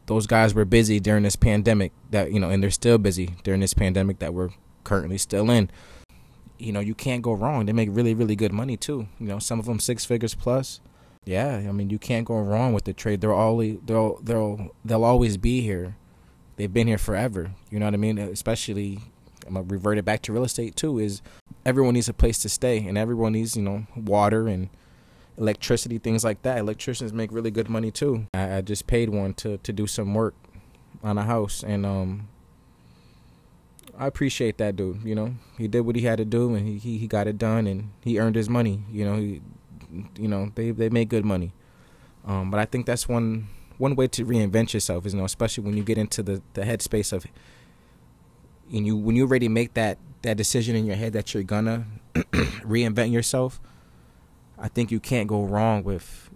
those 0.07 0.27
guys 0.27 0.55
were 0.55 0.67
busy 0.67 1.01
during 1.01 1.23
this 1.23 1.37
pandemic. 1.37 1.93
That 2.11 2.33
you 2.33 2.41
know, 2.41 2.51
and 2.51 2.63
they're 2.63 2.71
still 2.71 2.99
busy 2.99 3.35
during 3.43 3.61
this 3.61 3.75
pandemic 3.75 4.19
that 4.19 4.35
we're 4.35 4.51
currently 4.85 5.19
still 5.19 5.51
in. 5.51 5.71
You 6.59 6.73
know, 6.73 6.81
you 6.81 6.95
can't 6.95 7.23
go 7.23 7.33
wrong. 7.33 7.67
They 7.67 7.73
make 7.73 7.89
really, 7.93 8.15
really 8.15 8.37
good 8.37 8.53
money 8.53 8.77
too. 8.77 9.09
You 9.19 9.27
know, 9.27 9.39
some 9.39 9.59
of 9.59 9.67
them 9.67 9.81
six 9.81 10.05
figures 10.05 10.35
plus 10.35 10.81
yeah, 11.25 11.57
I 11.57 11.73
mean 11.73 11.91
you 11.91 11.99
can't 11.99 12.27
go 12.27 12.39
wrong 12.39 12.73
with 12.73 12.85
the 12.85 12.93
trade. 12.93 13.21
They're 13.21 13.33
always 13.33 13.79
they'll 13.85 14.19
they'll 14.23 14.75
they'll 14.85 15.05
always 15.05 15.37
be 15.37 15.61
here. 15.61 15.97
They've 16.57 16.73
been 16.73 16.87
here 16.87 16.99
forever. 16.99 17.53
You 17.71 17.79
know 17.79 17.87
what 17.87 17.95
I 17.95 17.99
mean? 17.99 18.19
Especially 18.19 19.01
I'm 19.47 19.55
gonna 19.55 19.67
revert 19.67 19.99
it 19.99 20.05
back 20.05 20.23
to 20.23 20.33
real 20.33 20.45
estate 20.45 20.77
too. 20.77 20.99
Is 20.99 21.23
everyone 21.65 21.95
needs 21.95 22.09
a 22.09 22.15
place 22.15 22.39
to 22.39 22.49
stay, 22.49 22.79
and 22.79 22.99
everyone 22.99 23.33
needs 23.33 23.57
you 23.57 23.63
know 23.63 23.87
water 23.97 24.49
and 24.49 24.69
electricity, 25.37 25.99
things 25.99 26.25
like 26.25 26.43
that. 26.43 26.59
Electricians 26.59 27.13
make 27.13 27.33
really 27.33 27.51
good 27.51 27.69
money 27.69 27.91
too. 27.91 28.27
I, 28.35 28.59
I 28.59 28.61
just 28.61 28.87
paid 28.87 29.11
one 29.11 29.35
to 29.35 29.59
to 29.59 29.73
do 29.73 29.87
some 29.87 30.15
work 30.15 30.35
on 31.03 31.19
a 31.19 31.25
house, 31.25 31.63
and 31.63 31.85
um, 31.85 32.29
I 33.99 34.07
appreciate 34.07 34.59
that 34.59 34.77
dude. 34.77 35.03
You 35.05 35.15
know, 35.15 35.35
he 35.59 35.69
did 35.69 35.81
what 35.81 35.97
he 35.97 36.03
had 36.03 36.19
to 36.19 36.25
do, 36.25 36.55
and 36.55 36.67
he 36.67 36.79
he, 36.79 36.99
he 36.99 37.07
got 37.07 37.27
it 37.27 37.39
done, 37.39 37.67
and 37.67 37.91
he 38.03 38.19
earned 38.19 38.37
his 38.37 38.49
money. 38.49 38.83
You 38.91 39.05
know, 39.05 39.17
he 39.17 39.43
you 40.19 40.29
know 40.29 40.51
they 40.55 40.71
they 40.71 40.89
make 40.89 41.09
good 41.09 41.25
money. 41.25 41.53
Um, 42.27 42.51
but 42.51 42.61
I 42.61 42.65
think 42.65 42.87
that's 42.87 43.09
one 43.09 43.49
one 43.79 43.97
way 43.97 44.07
to 44.09 44.25
reinvent 44.25 44.73
yourself 44.73 45.07
is 45.07 45.13
you 45.15 45.19
know 45.19 45.25
especially 45.25 45.65
when 45.65 45.77
you 45.77 45.83
get 45.83 45.99
into 45.99 46.23
the 46.23 46.43
the 46.55 46.63
headspace 46.63 47.13
of 47.13 47.27
and 48.73 48.87
you 48.87 48.97
when 48.97 49.17
you 49.17 49.25
already 49.25 49.49
make 49.49 49.75
that 49.75 49.99
that 50.23 50.37
decision 50.37 50.75
in 50.75 50.87
your 50.87 50.97
head 50.97 51.13
that 51.13 51.35
you're 51.35 51.43
gonna 51.43 51.85
reinvent 52.15 53.13
yourself. 53.13 53.61
I 54.59 54.69
think 54.69 54.91
you 54.91 55.01
can't 55.01 55.29
go 55.29 55.45
wrong 55.45 55.83
with 55.83 56.31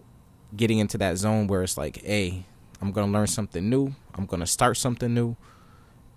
getting 0.55 0.79
into 0.79 0.99
that 0.99 1.17
zone 1.17 1.47
where 1.47 1.63
it's 1.63 1.77
like, 1.77 2.03
hey, 2.03 2.45
I'm 2.81 2.93
gonna 2.93 3.13
learn 3.13 3.27
something 3.27 3.69
new. 3.69 3.95
I'm 4.15 4.27
gonna 4.27 4.47
start 4.47 4.77
something 4.77 5.13
new, 5.13 5.37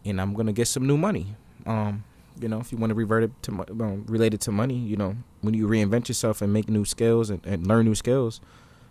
and 0.03 0.19
I'm 0.19 0.33
gonna 0.33 0.53
get 0.53 0.67
some 0.67 0.85
new 0.85 0.97
money. 0.97 1.35
Um, 1.65 2.03
you 2.39 2.47
know, 2.47 2.59
if 2.59 2.71
you 2.71 2.77
want 2.77 2.91
to 2.91 2.95
revert 2.95 3.23
it 3.23 3.31
to 3.43 3.51
um, 3.51 4.05
related 4.07 4.41
to 4.41 4.51
money, 4.51 4.77
you 4.77 4.97
know, 4.97 5.15
when 5.41 5.53
you 5.53 5.67
reinvent 5.67 6.07
yourself 6.07 6.41
and 6.41 6.51
make 6.53 6.69
new 6.69 6.85
skills 6.85 7.29
and, 7.29 7.45
and 7.45 7.67
learn 7.67 7.85
new 7.85 7.95
skills, 7.95 8.41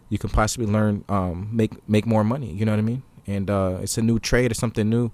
you 0.08 0.18
can 0.18 0.30
possibly 0.30 0.66
learn 0.66 1.04
um, 1.08 1.48
make 1.52 1.88
make 1.88 2.06
more 2.06 2.24
money. 2.24 2.52
You 2.52 2.64
know 2.64 2.72
what 2.72 2.78
I 2.78 2.82
mean? 2.82 3.02
And 3.26 3.48
uh, 3.50 3.78
it's 3.80 3.96
a 3.96 4.02
new 4.02 4.18
trade 4.18 4.50
or 4.50 4.54
something 4.54 4.88
new 4.88 5.10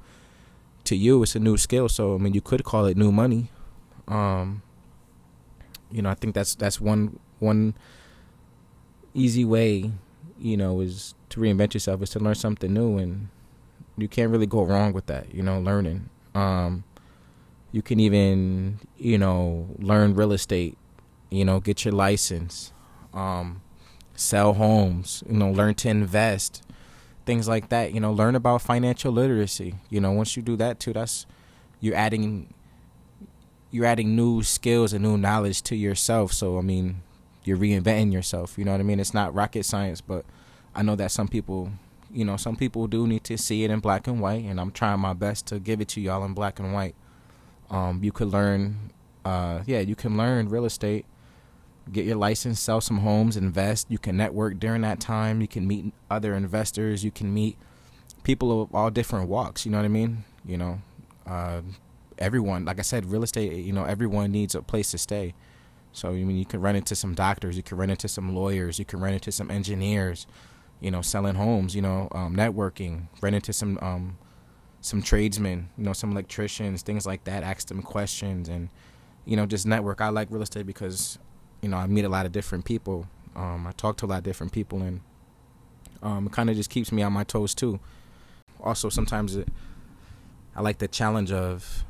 to 0.85 0.97
you. 0.97 1.23
It's 1.23 1.37
a 1.37 1.39
new 1.39 1.57
skill. 1.57 1.89
So 1.89 2.15
I 2.15 2.19
mean, 2.19 2.35
you 2.35 2.41
could 2.41 2.65
call 2.65 2.87
it 2.87 2.97
new 2.97 3.13
money. 3.13 3.51
Um, 4.09 4.63
you 5.91 6.03
know, 6.03 6.11
I 6.11 6.15
think 6.15 6.35
that's 6.35 6.55
that's 6.55 6.81
one 6.81 7.19
one 7.39 7.75
easy 9.15 9.45
way. 9.45 9.93
You 10.39 10.57
know, 10.57 10.81
is 10.81 11.15
to 11.31 11.41
reinvent 11.41 11.75
yourself 11.75 12.03
is 12.03 12.11
to 12.11 12.19
learn 12.19 12.35
something 12.35 12.73
new, 12.73 12.99
and 12.99 13.29
you 13.97 14.09
can't 14.09 14.31
really 14.31 14.47
go 14.47 14.63
wrong 14.63 14.93
with 14.93 15.07
that. 15.07 15.35
You 15.35 15.43
know, 15.43 15.61
learning. 15.61 16.09
Um, 16.35 16.85
you 17.73 17.83
can 17.83 18.01
even 18.01 18.81
you 18.97 19.19
know 19.19 19.69
learn 19.79 20.15
real 20.15 20.33
estate. 20.33 20.77
You 21.31 21.45
know, 21.45 21.61
get 21.61 21.85
your 21.85 21.93
license. 21.93 22.73
Um, 23.13 23.63
sell 24.15 24.55
homes. 24.55 25.23
You 25.29 25.37
know, 25.37 25.51
learn 25.51 25.75
to 25.77 25.89
invest 25.89 26.63
things 27.25 27.49
like 27.49 27.69
that. 27.69 27.93
You 27.93 28.01
know, 28.01 28.13
learn 28.13 28.35
about 28.35 28.63
financial 28.63 29.13
literacy. 29.13 29.75
You 29.91 30.01
know, 30.01 30.13
once 30.13 30.37
you 30.37 30.43
do 30.43 30.57
that 30.57 30.81
too, 30.81 30.93
that's 30.93 31.27
you're 31.81 31.97
adding 31.97 32.53
you're 33.71 33.85
adding 33.85 34.17
new 34.17 34.43
skills 34.43 34.93
and 34.93 35.03
new 35.03 35.19
knowledge 35.19 35.63
to 35.63 35.77
yourself. 35.77 36.33
So 36.33 36.59
I 36.59 36.63
mean, 36.63 37.03
you're 37.45 37.59
reinventing 37.59 38.13
yourself. 38.13 38.57
You 38.57 38.65
know 38.65 38.73
what 38.73 38.81
I 38.81 38.85
mean? 38.85 39.01
It's 39.01 39.15
not 39.15 39.35
rocket 39.35 39.65
science, 39.65 40.01
but 40.01 40.25
I 40.75 40.83
know 40.83 40.97
that 40.97 41.11
some 41.11 41.29
people, 41.29 41.71
you 42.11 42.25
know, 42.25 42.37
some 42.37 42.57
people 42.57 42.87
do 42.87 43.07
need 43.07 43.25
to 43.25 43.37
see 43.39 43.65
it 43.65 43.71
in 43.71 43.81
black 43.81 44.07
and 44.07 44.21
white, 44.21 44.45
and 44.45 44.61
I'm 44.61 44.71
trying 44.71 45.01
my 45.01 45.13
best 45.13 45.47
to 45.49 45.59
give 45.59 45.81
it 45.81 45.89
to 45.89 46.01
y'all 46.01 46.25
in 46.25 46.35
black 46.35 46.59
and 46.59 46.73
white. 46.73 46.95
Um, 47.71 48.03
you 48.03 48.13
could 48.13 48.29
learn, 48.29 48.93
uh, 49.25 49.61
yeah, 49.67 49.81
you 49.81 49.97
can 49.97 50.17
learn 50.17 50.49
real 50.49 50.65
estate 50.65 51.07
get 51.93 52.05
your 52.05 52.17
license, 52.17 52.61
sell 52.61 52.81
some 52.81 52.99
homes, 52.99 53.37
invest. 53.37 53.87
You 53.91 53.99
can 53.99 54.17
network 54.17 54.59
during 54.59 54.83
that 54.83 55.01
time. 55.01 55.41
You 55.41 55.49
can 55.49 55.67
meet 55.67 55.93
other 56.11 56.35
investors. 56.35 57.05
You 57.05 57.11
can 57.11 57.33
meet 57.33 57.57
people 58.23 58.63
of 58.63 58.75
all 58.75 58.91
different 58.91 59.29
walks. 59.29 59.65
You 59.65 59.73
know 59.73 59.79
what 59.79 59.85
I 59.85 59.89
mean? 59.89 60.25
You 60.45 60.59
know, 60.59 60.81
uh, 61.27 61.63
everyone. 62.19 62.65
Like 62.65 62.79
I 62.79 62.83
said, 62.83 63.07
real 63.07 63.23
estate. 63.23 63.53
You 63.53 63.73
know, 63.73 63.85
everyone 63.85 64.33
needs 64.33 64.55
a 64.55 64.63
place 64.63 64.91
to 64.93 64.99
stay. 64.99 65.35
So 65.93 66.11
I 66.11 66.25
mean, 66.25 66.37
you 66.37 66.45
can 66.45 66.61
run 66.61 66.77
into 66.77 66.95
some 66.95 67.15
doctors. 67.15 67.57
You 67.57 67.63
can 67.63 67.77
run 67.77 67.91
into 67.91 68.09
some 68.09 68.35
lawyers. 68.35 68.79
You 68.79 68.85
can 68.85 69.01
run 69.01 69.15
into 69.15 69.33
some 69.33 69.51
engineers. 69.51 70.27
You 70.81 70.91
know, 70.91 71.03
selling 71.03 71.37
homes. 71.37 71.75
You 71.75 71.83
know, 71.83 72.09
um, 72.13 72.37
networking. 72.37 73.09
Run 73.21 73.35
into 73.35 73.53
some 73.53 73.79
um, 73.81 74.19
some 74.87 75.03
tradesmen. 75.03 75.69
You 75.77 75.85
know, 75.85 75.93
some 75.93 76.13
electricians, 76.13 76.83
things 76.83 77.07
like 77.07 77.25
that. 77.25 77.43
Ask 77.43 77.69
them 77.69 77.83
questions 77.83 78.49
and 78.49 78.69
you 79.25 79.37
know 79.37 79.47
just 79.47 79.67
network. 79.67 80.01
I 80.01 80.09
like 80.09 80.29
real 80.31 80.43
estate 80.43 80.67
because 80.67 81.19
you 81.63 81.69
know, 81.69 81.77
I 81.77 81.87
meet 81.87 82.05
a 82.05 82.09
lot 82.09 82.27
of 82.27 82.33
different 82.33 82.65
people. 82.65 83.09
Um, 83.35 83.67
I 83.67 83.73
talk 83.73 83.97
to 83.99 84.07
a 84.07 84.09
lot 84.09 84.19
of 84.19 84.25
different 84.25 84.53
people, 84.53 84.83
and 84.83 85.01
um, 86.03 86.27
it 86.27 86.33
kind 86.33 86.51
of 86.51 86.57
just 86.57 86.71
keeps 86.71 86.93
me 86.93 87.03
on 87.03 87.13
my 87.13 87.25
toes 87.25 87.55
too. 87.55 87.81
Also, 88.61 88.89
sometimes 88.89 89.37
it, 89.37 89.49
I 90.55 90.63
like 90.63 90.79
the 90.79 90.89
challenge 90.89 91.33
of, 91.33 91.85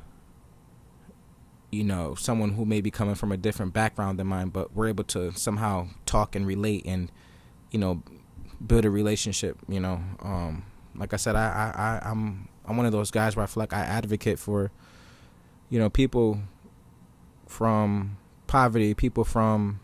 you 1.71 1.85
know, 1.85 2.15
someone 2.15 2.53
who 2.53 2.65
may 2.65 2.81
be 2.81 2.91
coming 2.91 3.15
from 3.15 3.33
a 3.33 3.37
different 3.37 3.73
background 3.73 4.19
than 4.19 4.27
mine, 4.27 4.49
but 4.49 4.75
we're 4.75 4.89
able 4.89 5.05
to 5.05 5.33
somehow 5.33 5.89
talk 6.07 6.35
and 6.35 6.47
relate 6.47 6.85
and, 6.87 7.13
you 7.71 7.79
know, 7.79 8.03
build 8.67 8.85
a 8.85 8.91
relationship. 8.91 9.59
You 9.69 9.81
know, 9.81 10.01
um, 10.21 10.65
like 10.95 11.13
I 11.13 11.17
said, 11.17 11.37
I, 11.37 11.47
I, 11.47 11.83
I 11.83 12.11
I'm 12.11 12.49
I'm 12.67 12.77
one 12.77 12.87
of 12.87 12.93
those 12.93 13.11
guys 13.11 13.37
where 13.37 13.45
I 13.45 13.47
feel 13.47 13.63
like 13.63 13.73
I 13.73 13.81
advocate 13.81 14.39
for, 14.39 14.71
you 15.71 15.79
know, 15.79 15.89
people 15.89 16.41
from 17.47 18.17
poverty, 18.47 18.95
people 18.95 19.25
from 19.25 19.81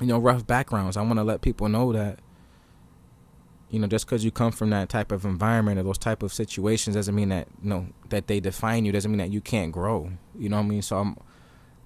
you 0.00 0.06
know 0.06 0.18
rough 0.18 0.46
backgrounds. 0.46 0.96
I 0.96 1.02
want 1.02 1.18
to 1.18 1.24
let 1.24 1.42
people 1.42 1.68
know 1.68 1.92
that 1.92 2.18
you 3.70 3.78
know 3.78 3.86
just 3.86 4.06
because 4.06 4.24
you 4.24 4.30
come 4.30 4.52
from 4.52 4.70
that 4.70 4.88
type 4.88 5.12
of 5.12 5.24
environment 5.24 5.78
or 5.78 5.82
those 5.82 5.98
type 5.98 6.22
of 6.22 6.32
situations 6.32 6.96
doesn't 6.96 7.14
mean 7.14 7.28
that 7.28 7.48
you 7.62 7.70
know 7.70 7.86
that 8.08 8.26
they 8.26 8.40
define 8.40 8.84
you. 8.84 8.92
Doesn't 8.92 9.10
mean 9.10 9.18
that 9.18 9.30
you 9.30 9.40
can't 9.40 9.72
grow. 9.72 10.10
You 10.38 10.48
know 10.48 10.56
what 10.56 10.64
I 10.64 10.68
mean? 10.68 10.82
So 10.82 10.98
I'm, 10.98 11.16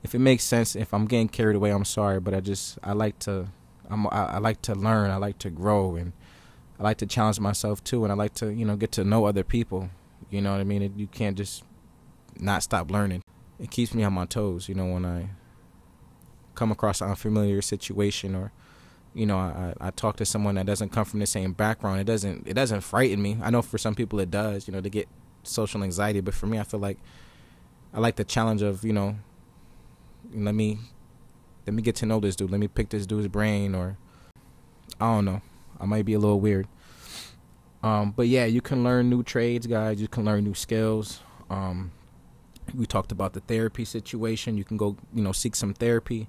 if 0.02 0.14
it 0.14 0.20
makes 0.20 0.44
sense, 0.44 0.76
if 0.76 0.94
I'm 0.94 1.06
getting 1.06 1.28
carried 1.28 1.56
away, 1.56 1.70
I'm 1.70 1.84
sorry, 1.84 2.20
but 2.20 2.34
I 2.34 2.40
just 2.40 2.78
I 2.82 2.92
like 2.92 3.18
to 3.20 3.48
I'm 3.90 4.06
I, 4.08 4.34
I 4.34 4.38
like 4.38 4.62
to 4.62 4.74
learn. 4.74 5.10
I 5.10 5.16
like 5.16 5.38
to 5.38 5.50
grow 5.50 5.96
and. 5.96 6.12
I 6.78 6.82
like 6.82 6.98
to 6.98 7.06
challenge 7.06 7.40
myself 7.40 7.82
too, 7.82 8.04
and 8.04 8.12
I 8.12 8.16
like 8.16 8.34
to, 8.34 8.52
you 8.52 8.64
know, 8.64 8.76
get 8.76 8.92
to 8.92 9.04
know 9.04 9.24
other 9.24 9.44
people. 9.44 9.90
You 10.30 10.40
know 10.40 10.52
what 10.52 10.60
I 10.60 10.64
mean? 10.64 10.82
It, 10.82 10.92
you 10.96 11.06
can't 11.06 11.36
just 11.36 11.64
not 12.38 12.62
stop 12.62 12.90
learning. 12.90 13.22
It 13.58 13.70
keeps 13.70 13.94
me 13.94 14.02
on 14.02 14.12
my 14.12 14.26
toes, 14.26 14.68
you 14.68 14.74
know, 14.74 14.86
when 14.86 15.06
I 15.06 15.30
come 16.54 16.72
across 16.72 17.00
an 17.00 17.08
unfamiliar 17.08 17.62
situation 17.62 18.34
or 18.34 18.50
you 19.14 19.26
know 19.26 19.38
I, 19.38 19.74
I 19.80 19.90
talk 19.90 20.16
to 20.16 20.26
someone 20.26 20.56
that 20.56 20.66
doesn't 20.66 20.90
come 20.90 21.04
from 21.04 21.20
the 21.20 21.26
same 21.26 21.52
background 21.52 22.00
it 22.00 22.04
doesn't 22.04 22.48
it 22.48 22.54
doesn't 22.54 22.80
frighten 22.80 23.22
me 23.22 23.38
i 23.42 23.50
know 23.50 23.62
for 23.62 23.78
some 23.78 23.94
people 23.94 24.18
it 24.20 24.30
does 24.30 24.66
you 24.66 24.72
know 24.72 24.80
to 24.80 24.90
get 24.90 25.06
social 25.42 25.82
anxiety 25.84 26.20
but 26.20 26.34
for 26.34 26.46
me 26.46 26.58
i 26.58 26.64
feel 26.64 26.80
like 26.80 26.98
i 27.94 28.00
like 28.00 28.16
the 28.16 28.24
challenge 28.24 28.62
of 28.62 28.84
you 28.84 28.92
know 28.92 29.16
let 30.34 30.54
me 30.54 30.78
let 31.66 31.74
me 31.74 31.82
get 31.82 31.94
to 31.96 32.06
know 32.06 32.20
this 32.20 32.36
dude 32.36 32.50
let 32.50 32.58
me 32.58 32.68
pick 32.68 32.88
this 32.88 33.06
dude's 33.06 33.28
brain 33.28 33.74
or 33.74 33.96
i 35.00 35.14
don't 35.14 35.24
know 35.24 35.40
i 35.80 35.84
might 35.84 36.04
be 36.04 36.14
a 36.14 36.18
little 36.18 36.40
weird 36.40 36.66
um, 37.82 38.10
but 38.10 38.26
yeah 38.26 38.44
you 38.44 38.60
can 38.60 38.82
learn 38.82 39.08
new 39.08 39.22
trades 39.22 39.66
guys 39.66 40.00
you 40.00 40.08
can 40.08 40.24
learn 40.24 40.44
new 40.44 40.54
skills 40.54 41.20
um, 41.50 41.92
we 42.74 42.86
talked 42.86 43.12
about 43.12 43.32
the 43.32 43.40
therapy 43.40 43.84
situation 43.84 44.56
you 44.56 44.64
can 44.64 44.76
go 44.76 44.96
you 45.14 45.22
know 45.22 45.32
seek 45.32 45.54
some 45.54 45.74
therapy 45.74 46.28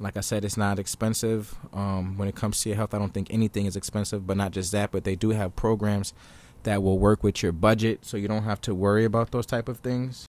like 0.00 0.16
I 0.16 0.20
said, 0.20 0.44
it's 0.44 0.56
not 0.56 0.78
expensive. 0.78 1.56
Um, 1.72 2.16
when 2.16 2.28
it 2.28 2.36
comes 2.36 2.60
to 2.62 2.68
your 2.68 2.76
health, 2.76 2.94
I 2.94 2.98
don't 2.98 3.12
think 3.12 3.28
anything 3.30 3.66
is 3.66 3.76
expensive, 3.76 4.26
but 4.26 4.36
not 4.36 4.52
just 4.52 4.72
that, 4.72 4.90
but 4.90 5.04
they 5.04 5.16
do 5.16 5.30
have 5.30 5.56
programs 5.56 6.14
that 6.62 6.82
will 6.82 6.98
work 6.98 7.22
with 7.22 7.42
your 7.42 7.52
budget 7.52 8.04
so 8.04 8.16
you 8.16 8.28
don't 8.28 8.44
have 8.44 8.60
to 8.62 8.74
worry 8.74 9.04
about 9.04 9.30
those 9.30 9.46
type 9.46 9.68
of 9.68 9.78
things. 9.78 10.26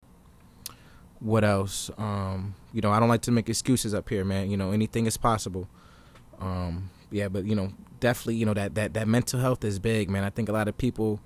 What 1.21 1.45
else? 1.45 1.91
Um, 1.99 2.55
you 2.73 2.81
know, 2.81 2.91
I 2.91 3.01
don't 3.01 3.09
like 3.09 3.23
to 3.23 3.31
make 3.31 3.49
excuses 3.49 3.93
up 3.93 4.09
here, 4.09 4.25
man. 4.25 4.51
You 4.51 4.57
know, 4.57 4.71
anything 4.71 5.07
is 5.07 5.17
possible. 5.17 5.69
Um, 6.41 6.91
yeah, 7.11 7.29
but 7.29 7.45
you 7.45 7.55
know, 7.55 7.73
definitely, 8.01 8.37
you 8.37 8.47
know, 8.47 8.55
that, 8.55 8.75
that, 8.75 8.95
that 8.95 9.09
mental 9.09 9.41
health 9.41 9.65
is 9.65 9.79
big, 9.79 10.11
man. 10.11 10.25
I 10.25 10.31
think 10.31 10.49
a 10.49 10.53
lot 10.53 10.69
of 10.69 10.77
people 10.79 11.21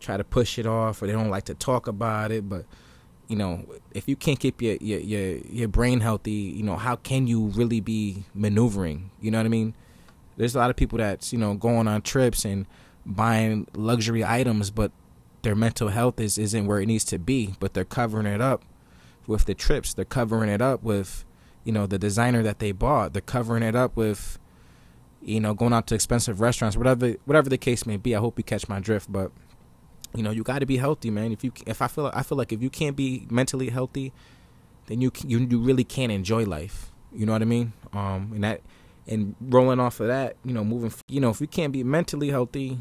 try 0.00 0.16
to 0.16 0.24
push 0.24 0.58
it 0.58 0.66
off 0.66 1.02
or 1.02 1.06
they 1.06 1.12
don't 1.12 1.30
like 1.30 1.44
to 1.44 1.54
talk 1.54 1.86
about 1.86 2.30
it, 2.30 2.48
but 2.48 2.64
you 3.28 3.36
know, 3.36 3.64
if 3.92 4.08
you 4.08 4.16
can't 4.16 4.38
keep 4.38 4.60
your, 4.60 4.76
your 4.80 5.00
your 5.00 5.36
your 5.38 5.68
brain 5.68 6.00
healthy, 6.00 6.30
you 6.30 6.62
know, 6.62 6.76
how 6.76 6.96
can 6.96 7.26
you 7.26 7.46
really 7.46 7.80
be 7.80 8.24
maneuvering? 8.34 9.10
You 9.20 9.30
know 9.30 9.38
what 9.38 9.46
I 9.46 9.50
mean? 9.50 9.74
There's 10.36 10.54
a 10.54 10.58
lot 10.58 10.70
of 10.70 10.76
people 10.76 10.98
that's 10.98 11.32
you 11.32 11.38
know 11.38 11.54
going 11.54 11.88
on 11.88 12.02
trips 12.02 12.44
and 12.44 12.66
buying 13.06 13.66
luxury 13.74 14.24
items, 14.24 14.70
but 14.70 14.92
their 15.42 15.54
mental 15.54 15.88
health 15.88 16.20
is 16.20 16.38
isn't 16.38 16.66
where 16.66 16.80
it 16.80 16.86
needs 16.86 17.04
to 17.04 17.18
be. 17.18 17.54
But 17.60 17.74
they're 17.74 17.84
covering 17.84 18.26
it 18.26 18.40
up 18.40 18.62
with 19.26 19.46
the 19.46 19.54
trips. 19.54 19.94
They're 19.94 20.04
covering 20.04 20.50
it 20.50 20.60
up 20.60 20.82
with 20.82 21.24
you 21.64 21.72
know 21.72 21.86
the 21.86 21.98
designer 21.98 22.42
that 22.42 22.58
they 22.58 22.72
bought. 22.72 23.14
They're 23.14 23.22
covering 23.22 23.62
it 23.62 23.74
up 23.74 23.96
with 23.96 24.38
you 25.24 25.40
know 25.40 25.54
going 25.54 25.72
out 25.72 25.86
to 25.88 25.94
expensive 25.94 26.40
restaurants, 26.40 26.76
whatever 26.76 27.14
whatever 27.24 27.48
the 27.48 27.58
case 27.58 27.86
may 27.86 27.96
be. 27.96 28.14
I 28.14 28.20
hope 28.20 28.38
you 28.38 28.44
catch 28.44 28.68
my 28.68 28.80
drift, 28.80 29.10
but 29.10 29.32
you 30.14 30.22
know, 30.22 30.30
you 30.30 30.42
got 30.42 30.60
to 30.60 30.66
be 30.66 30.76
healthy, 30.76 31.10
man. 31.10 31.32
If 31.32 31.42
you 31.42 31.52
if 31.66 31.82
I 31.82 31.88
feel 31.88 32.10
I 32.14 32.22
feel 32.22 32.38
like 32.38 32.52
if 32.52 32.62
you 32.62 32.70
can't 32.70 32.96
be 32.96 33.26
mentally 33.30 33.70
healthy, 33.70 34.12
then 34.86 35.00
you 35.00 35.10
you 35.26 35.40
you 35.40 35.60
really 35.60 35.84
can't 35.84 36.12
enjoy 36.12 36.44
life. 36.44 36.90
You 37.12 37.26
know 37.26 37.32
what 37.32 37.42
I 37.42 37.46
mean? 37.46 37.72
Um, 37.92 38.30
and 38.34 38.44
that 38.44 38.60
and 39.06 39.34
rolling 39.40 39.80
off 39.80 40.00
of 40.00 40.06
that, 40.06 40.36
you 40.44 40.52
know, 40.52 40.64
moving, 40.64 40.92
you 41.08 41.20
know, 41.20 41.30
if 41.30 41.40
you 41.40 41.46
can't 41.46 41.72
be 41.72 41.84
mentally 41.84 42.30
healthy, 42.30 42.78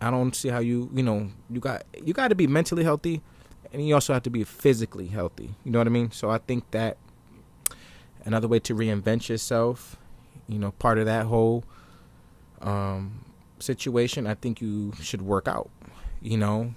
I 0.00 0.10
don't 0.10 0.34
see 0.34 0.48
how 0.48 0.60
you, 0.60 0.88
you 0.94 1.02
know, 1.02 1.28
you 1.50 1.60
got 1.60 1.84
you 2.04 2.12
got 2.12 2.28
to 2.28 2.34
be 2.34 2.46
mentally 2.46 2.84
healthy, 2.84 3.22
and 3.72 3.86
you 3.86 3.94
also 3.94 4.12
have 4.12 4.22
to 4.24 4.30
be 4.30 4.44
physically 4.44 5.08
healthy. 5.08 5.54
You 5.64 5.72
know 5.72 5.78
what 5.78 5.86
I 5.86 5.90
mean? 5.90 6.10
So 6.10 6.30
I 6.30 6.38
think 6.38 6.70
that 6.70 6.98
another 8.24 8.48
way 8.48 8.60
to 8.60 8.74
reinvent 8.74 9.28
yourself, 9.28 9.96
you 10.48 10.58
know, 10.58 10.72
part 10.72 10.98
of 10.98 11.06
that 11.06 11.26
whole 11.26 11.64
um, 12.60 13.24
situation, 13.58 14.26
I 14.26 14.34
think 14.34 14.60
you 14.60 14.92
should 15.00 15.22
work 15.22 15.46
out 15.48 15.70
you 16.20 16.36
know, 16.36 16.74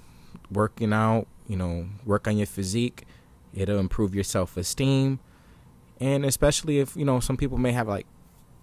working 0.51 0.93
out, 0.93 1.27
you 1.47 1.55
know, 1.55 1.87
work 2.05 2.27
on 2.27 2.37
your 2.37 2.47
physique. 2.47 3.05
It'll 3.53 3.79
improve 3.79 4.15
your 4.15 4.23
self 4.23 4.57
esteem. 4.57 5.19
And 5.99 6.25
especially 6.25 6.79
if, 6.79 6.95
you 6.95 7.05
know, 7.05 7.19
some 7.19 7.37
people 7.37 7.57
may 7.57 7.71
have 7.71 7.87
like 7.87 8.07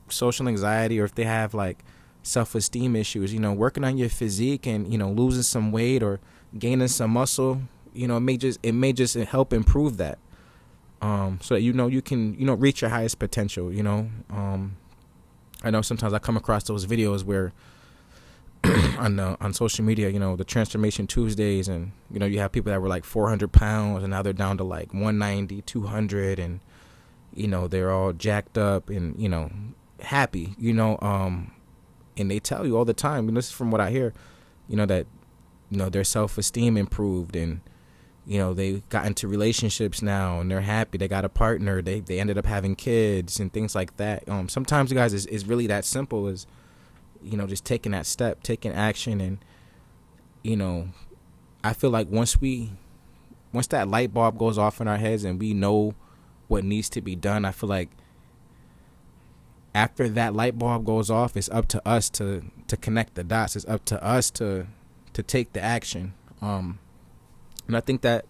social 0.08 0.48
anxiety 0.48 1.00
or 1.00 1.04
if 1.04 1.14
they 1.14 1.24
have 1.24 1.54
like 1.54 1.84
self 2.22 2.54
esteem 2.54 2.96
issues, 2.96 3.32
you 3.32 3.40
know, 3.40 3.52
working 3.52 3.84
on 3.84 3.96
your 3.96 4.08
physique 4.08 4.66
and, 4.66 4.90
you 4.90 4.98
know, 4.98 5.10
losing 5.10 5.42
some 5.42 5.70
weight 5.72 6.02
or 6.02 6.20
gaining 6.58 6.88
some 6.88 7.12
muscle, 7.12 7.62
you 7.92 8.08
know, 8.08 8.16
it 8.16 8.20
may 8.20 8.36
just 8.36 8.58
it 8.62 8.72
may 8.72 8.92
just 8.92 9.14
help 9.14 9.52
improve 9.52 9.96
that. 9.98 10.18
Um, 11.00 11.38
so 11.40 11.54
that 11.54 11.60
you 11.60 11.72
know 11.72 11.86
you 11.86 12.02
can, 12.02 12.34
you 12.34 12.44
know, 12.44 12.54
reach 12.54 12.80
your 12.80 12.90
highest 12.90 13.20
potential, 13.20 13.72
you 13.72 13.84
know. 13.84 14.10
Um 14.30 14.76
I 15.62 15.70
know 15.70 15.82
sometimes 15.82 16.12
I 16.12 16.18
come 16.18 16.36
across 16.36 16.64
those 16.64 16.86
videos 16.86 17.24
where 17.24 17.52
on 18.98 19.18
uh, 19.18 19.36
on 19.40 19.52
social 19.52 19.84
media, 19.84 20.08
you 20.08 20.18
know, 20.18 20.36
the 20.36 20.44
transformation 20.44 21.06
Tuesdays, 21.06 21.68
and 21.68 21.92
you 22.10 22.18
know, 22.18 22.26
you 22.26 22.38
have 22.40 22.52
people 22.52 22.72
that 22.72 22.80
were 22.80 22.88
like 22.88 23.04
400 23.04 23.52
pounds, 23.52 24.02
and 24.02 24.10
now 24.10 24.22
they're 24.22 24.32
down 24.32 24.58
to 24.58 24.64
like 24.64 24.92
190, 24.92 25.62
200, 25.62 26.38
and 26.38 26.60
you 27.34 27.46
know, 27.46 27.68
they're 27.68 27.92
all 27.92 28.12
jacked 28.12 28.58
up 28.58 28.90
and 28.90 29.20
you 29.20 29.28
know, 29.28 29.50
happy, 30.00 30.54
you 30.58 30.72
know, 30.72 30.98
um, 31.02 31.52
and 32.16 32.30
they 32.30 32.40
tell 32.40 32.66
you 32.66 32.76
all 32.76 32.84
the 32.84 32.94
time, 32.94 33.28
and 33.28 33.36
this 33.36 33.46
is 33.46 33.52
from 33.52 33.70
what 33.70 33.80
I 33.80 33.90
hear, 33.90 34.12
you 34.68 34.76
know, 34.76 34.86
that 34.86 35.06
you 35.70 35.78
know 35.78 35.88
their 35.88 36.04
self 36.04 36.38
esteem 36.38 36.76
improved 36.76 37.36
and 37.36 37.60
you 38.28 38.38
know 38.38 38.54
they 38.54 38.82
got 38.90 39.06
into 39.06 39.26
relationships 39.26 40.02
now 40.02 40.38
and 40.38 40.50
they're 40.50 40.60
happy 40.60 40.98
they 40.98 41.08
got 41.08 41.24
a 41.24 41.28
partner 41.28 41.82
they 41.82 41.98
they 41.98 42.20
ended 42.20 42.38
up 42.38 42.46
having 42.46 42.76
kids 42.76 43.40
and 43.40 43.52
things 43.52 43.74
like 43.74 43.96
that 43.96 44.28
um 44.28 44.48
sometimes 44.48 44.90
you 44.90 44.96
guys 44.96 45.12
is, 45.12 45.26
is 45.26 45.46
really 45.46 45.66
that 45.66 45.84
simple 45.84 46.28
as 46.28 46.46
you 47.22 47.36
know, 47.36 47.46
just 47.46 47.64
taking 47.64 47.92
that 47.92 48.06
step, 48.06 48.42
taking 48.42 48.72
action, 48.72 49.20
and 49.20 49.38
you 50.42 50.56
know, 50.56 50.88
I 51.64 51.72
feel 51.72 51.90
like 51.90 52.08
once 52.10 52.40
we, 52.40 52.70
once 53.52 53.66
that 53.68 53.88
light 53.88 54.12
bulb 54.12 54.38
goes 54.38 54.58
off 54.58 54.80
in 54.80 54.88
our 54.88 54.96
heads 54.96 55.24
and 55.24 55.38
we 55.38 55.54
know 55.54 55.94
what 56.46 56.64
needs 56.64 56.88
to 56.90 57.00
be 57.00 57.16
done, 57.16 57.44
I 57.44 57.52
feel 57.52 57.68
like 57.68 57.90
after 59.74 60.08
that 60.08 60.34
light 60.34 60.58
bulb 60.58 60.84
goes 60.84 61.10
off, 61.10 61.36
it's 61.36 61.48
up 61.50 61.68
to 61.68 61.88
us 61.88 62.08
to 62.10 62.42
to 62.66 62.76
connect 62.76 63.14
the 63.14 63.24
dots. 63.24 63.56
It's 63.56 63.66
up 63.66 63.84
to 63.86 64.02
us 64.02 64.30
to 64.32 64.66
to 65.12 65.22
take 65.22 65.52
the 65.52 65.62
action. 65.62 66.14
Um, 66.40 66.78
and 67.68 67.76
I 67.76 67.80
think 67.80 68.00
that 68.02 68.26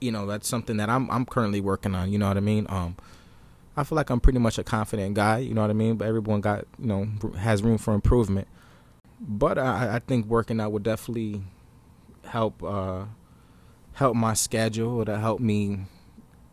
you 0.00 0.10
know 0.10 0.26
that's 0.26 0.48
something 0.48 0.78
that 0.78 0.90
I'm 0.90 1.08
I'm 1.10 1.24
currently 1.24 1.60
working 1.60 1.94
on. 1.94 2.10
You 2.10 2.18
know 2.18 2.28
what 2.28 2.36
I 2.36 2.40
mean? 2.40 2.66
Um, 2.68 2.96
I 3.76 3.84
feel 3.84 3.96
like 3.96 4.10
I'm 4.10 4.20
pretty 4.20 4.38
much 4.38 4.58
a 4.58 4.64
confident 4.64 5.14
guy, 5.14 5.38
you 5.38 5.54
know 5.54 5.62
what 5.62 5.70
I 5.70 5.74
mean? 5.74 5.96
But 5.96 6.06
everyone 6.08 6.40
got, 6.42 6.66
you 6.78 6.86
know, 6.86 7.08
has 7.38 7.62
room 7.62 7.78
for 7.78 7.94
improvement. 7.94 8.46
But 9.18 9.58
I, 9.58 9.96
I 9.96 9.98
think 10.00 10.26
working 10.26 10.60
out 10.60 10.72
would 10.72 10.82
definitely 10.82 11.42
help 12.24 12.62
uh, 12.62 13.04
help 13.94 14.16
my 14.16 14.34
schedule. 14.34 15.00
It'll 15.00 15.16
help 15.16 15.40
me 15.40 15.86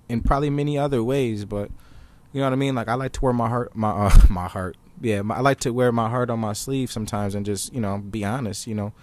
in 0.07 0.21
probably 0.21 0.49
many 0.49 0.77
other 0.77 1.03
ways. 1.03 1.45
But 1.45 1.71
you 2.31 2.39
know 2.39 2.45
what 2.45 2.53
I 2.53 2.57
mean? 2.57 2.75
Like 2.75 2.87
I 2.87 2.93
like 2.93 3.11
to 3.13 3.21
wear 3.21 3.33
my 3.33 3.49
heart, 3.49 3.75
my 3.75 3.89
uh, 3.89 4.17
my 4.29 4.47
heart. 4.47 4.77
Yeah, 5.01 5.21
my, 5.21 5.37
I 5.37 5.39
like 5.41 5.59
to 5.61 5.71
wear 5.71 5.91
my 5.91 6.09
heart 6.09 6.29
on 6.29 6.39
my 6.39 6.53
sleeve 6.53 6.91
sometimes 6.91 7.35
and 7.35 7.45
just 7.45 7.73
you 7.73 7.81
know 7.81 7.97
be 7.97 8.23
honest. 8.23 8.67
You 8.67 8.75
know, 8.75 8.93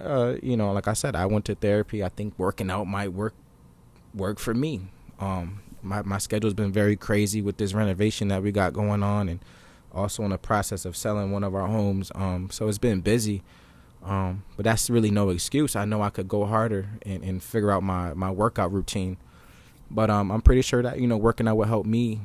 uh, 0.00 0.36
you 0.42 0.56
know, 0.56 0.72
like 0.72 0.88
I 0.88 0.92
said, 0.92 1.16
I 1.16 1.26
went 1.26 1.44
to 1.46 1.54
therapy. 1.54 2.02
I 2.04 2.08
think 2.08 2.34
working 2.38 2.70
out 2.70 2.86
might 2.86 3.12
work 3.12 3.34
work 4.14 4.38
for 4.38 4.54
me. 4.54 4.82
Um, 5.20 5.60
my 5.82 6.02
my 6.02 6.18
schedule's 6.18 6.54
been 6.54 6.72
very 6.72 6.96
crazy 6.96 7.42
with 7.42 7.56
this 7.56 7.74
renovation 7.74 8.28
that 8.28 8.42
we 8.42 8.52
got 8.52 8.72
going 8.72 9.02
on, 9.02 9.28
and 9.28 9.40
also 9.92 10.22
in 10.24 10.30
the 10.30 10.38
process 10.38 10.84
of 10.84 10.96
selling 10.96 11.30
one 11.30 11.44
of 11.44 11.54
our 11.54 11.66
homes. 11.66 12.10
Um, 12.14 12.50
so 12.50 12.68
it's 12.68 12.78
been 12.78 13.00
busy. 13.00 13.42
Um, 14.04 14.44
but 14.56 14.64
that's 14.64 14.90
really 14.90 15.10
no 15.10 15.30
excuse. 15.30 15.74
I 15.74 15.86
know 15.86 16.02
I 16.02 16.10
could 16.10 16.28
go 16.28 16.44
harder 16.44 16.90
and, 17.06 17.22
and 17.24 17.42
figure 17.42 17.70
out 17.70 17.82
my, 17.82 18.12
my 18.12 18.30
workout 18.30 18.70
routine. 18.70 19.16
But 19.90 20.10
um, 20.10 20.30
I'm 20.30 20.42
pretty 20.42 20.62
sure 20.62 20.82
that 20.82 21.00
you 21.00 21.06
know 21.06 21.16
working 21.16 21.48
out 21.48 21.56
will 21.56 21.66
help 21.66 21.86
me, 21.86 22.20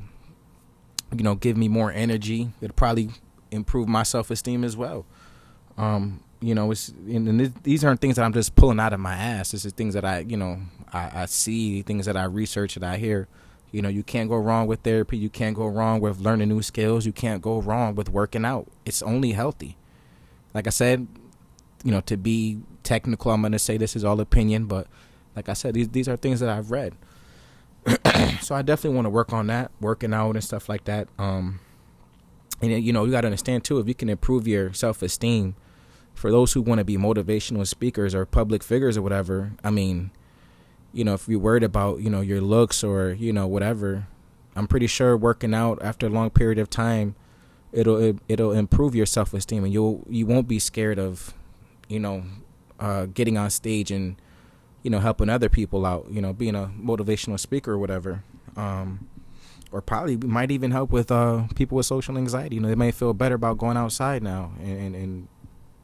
you 1.16 1.24
know, 1.24 1.36
give 1.36 1.56
me 1.56 1.68
more 1.68 1.92
energy. 1.92 2.52
It'll 2.62 2.74
probably 2.74 3.12
improve 3.52 3.88
my 3.88 4.04
self 4.04 4.32
esteem 4.32 4.64
as 4.64 4.76
well. 4.76 5.06
Um, 5.78 6.22
you 6.41 6.55
know, 6.55 6.72
it's 6.72 6.89
and 6.89 7.53
these 7.63 7.84
aren't 7.84 8.00
things 8.00 8.15
that 8.15 8.24
I'm 8.24 8.34
just 8.34 8.55
pulling 8.55 8.79
out 8.79 8.93
of 8.93 9.00
my 9.00 9.13
ass. 9.13 9.51
This 9.51 9.65
is 9.65 9.74
things 9.74 9.93
that 9.93 10.05
I, 10.05 10.19
you 10.19 10.38
know, 10.38 10.60
I, 10.93 11.24
I 11.24 11.25
see, 11.25 11.81
things 11.81 12.05
that 12.05 12.15
I 12.15 12.23
research, 12.23 12.75
that 12.75 12.84
I 12.84 12.97
hear. 12.97 13.28
You 13.71 13.82
know, 13.82 13.89
you 13.89 14.04
can't 14.04 14.30
go 14.30 14.38
wrong 14.38 14.65
with 14.65 14.80
therapy. 14.82 15.17
You 15.17 15.30
can't 15.30 15.56
go 15.56 15.67
wrong 15.67 15.99
with 15.99 16.19
learning 16.19 16.49
new 16.49 16.62
skills. 16.62 17.06
You 17.06 17.12
can't 17.12 17.41
go 17.41 17.60
wrong 17.60 17.93
with 17.93 18.10
working 18.10 18.45
out. 18.45 18.67
It's 18.86 19.04
only 19.04 19.34
healthy. 19.34 19.78
Like 20.54 20.65
I 20.65 20.71
said, 20.71 21.08
you 21.84 21.91
know, 21.91 22.02
to 22.02 22.17
be 22.17 22.62
technical, 22.84 23.32
I'm 23.32 23.41
going 23.41 23.52
to 23.52 23.60
say 23.60 23.78
this 23.78 23.95
is 23.95 24.04
all 24.04 24.19
opinion, 24.19 24.65
but 24.65 24.88
like 25.36 25.49
I 25.49 25.54
said, 25.54 25.73
these 25.73 25.89
these 25.89 26.08
are 26.08 26.17
things 26.17 26.39
that 26.39 26.49
I've 26.49 26.71
read. 26.71 26.93
so 28.41 28.56
I 28.56 28.62
definitely 28.62 28.95
want 28.95 29.06
to 29.06 29.12
work 29.12 29.34
on 29.34 29.47
that, 29.47 29.71
working 29.80 30.13
out 30.13 30.32
and 30.32 30.43
stuff 30.43 30.69
like 30.69 30.86
that. 30.86 31.08
Um, 31.17 31.60
and 32.62 32.84
you 32.84 32.91
know, 32.91 33.06
you 33.06 33.12
got 33.12 33.21
to 33.21 33.28
understand 33.28 33.63
too, 33.63 33.80
if 33.80 33.88
you 33.88 33.93
can 33.93 34.10
improve 34.10 34.47
your 34.47 34.73
self 34.73 35.02
esteem, 35.02 35.56
for 36.19 36.32
those 36.32 36.51
who 36.51 36.62
want 36.62 36.79
to 36.79 36.84
be 36.84 36.97
motivational 36.97 37.65
speakers 37.65 38.13
or 38.13 38.25
public 38.25 38.62
figures 38.62 38.97
or 38.97 39.01
whatever, 39.01 39.53
I 39.63 39.69
mean, 39.69 40.12
you 40.91 41.05
know, 41.05 41.13
if 41.13 41.29
you're 41.29 41.39
worried 41.39 41.63
about, 41.63 42.01
you 42.01 42.10
know, 42.10 42.19
your 42.19 42.41
looks 42.41 42.84
or, 42.84 43.12
you 43.12 43.32
know, 43.32 43.47
whatever, 43.47 44.05
I'm 44.53 44.67
pretty 44.67 44.88
sure 44.88 45.15
working 45.15 45.53
out 45.53 45.79
after 45.82 46.08
a 46.08 46.10
long 46.10 46.29
period 46.29 46.60
of 46.60 46.69
time, 46.69 47.15
it'll 47.71 48.19
it'll 48.27 48.51
improve 48.51 48.95
your 48.95 49.05
self 49.05 49.34
esteem 49.34 49.63
and 49.63 49.71
you'll 49.71 50.05
you 50.10 50.25
won't 50.25 50.49
be 50.49 50.60
scared 50.60 50.99
of, 50.99 51.34
you 51.88 51.99
know, 51.99 52.23
uh, 52.82 53.05
getting 53.05 53.38
on 53.38 53.49
stage 53.49 53.89
and, 53.89 54.17
you 54.84 54.91
know, 54.91 54.99
helping 54.99 55.29
other 55.29 55.47
people 55.47 55.86
out, 55.86 56.08
you 56.12 56.21
know, 56.21 56.34
being 56.34 56.55
a 56.55 56.69
motivational 56.77 57.39
speaker 57.39 57.71
or 57.71 57.77
whatever. 57.77 58.25
Um, 58.58 59.08
or 59.71 59.82
probably 59.82 60.17
might 60.17 60.51
even 60.51 60.71
help 60.71 60.91
with 60.91 61.12
uh, 61.12 61.43
people 61.55 61.77
with 61.77 61.86
social 61.86 62.17
anxiety. 62.17 62.55
You 62.55 62.62
know, 62.62 62.67
they 62.67 62.75
may 62.75 62.91
feel 62.91 63.13
better 63.13 63.36
about 63.36 63.58
going 63.58 63.77
outside 63.77 64.21
now 64.21 64.51
and, 64.60 64.79
and, 64.79 64.95
and 64.95 65.27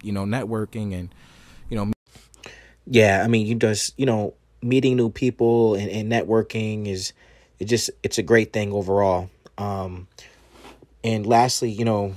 you 0.06 0.12
know, 0.12 0.24
networking 0.24 0.94
and, 0.94 1.14
you 1.70 1.78
know. 1.78 1.92
Yeah, 2.88 3.24
I 3.24 3.28
mean, 3.28 3.48
you 3.48 3.56
just, 3.56 3.98
you 3.98 4.06
know, 4.06 4.36
meeting 4.66 4.96
new 4.96 5.10
people 5.10 5.76
and, 5.76 5.90
and 5.90 6.12
networking 6.12 6.88
is 6.88 7.14
it 7.60 7.66
just 7.66 7.90
it's 8.04 8.18
a 8.18 8.24
great 8.24 8.52
thing 8.52 8.74
overall. 8.74 9.30
Um, 9.58 10.08
and 11.04 11.26
lastly, 11.26 11.70
you 11.70 11.86
know, 11.86 12.16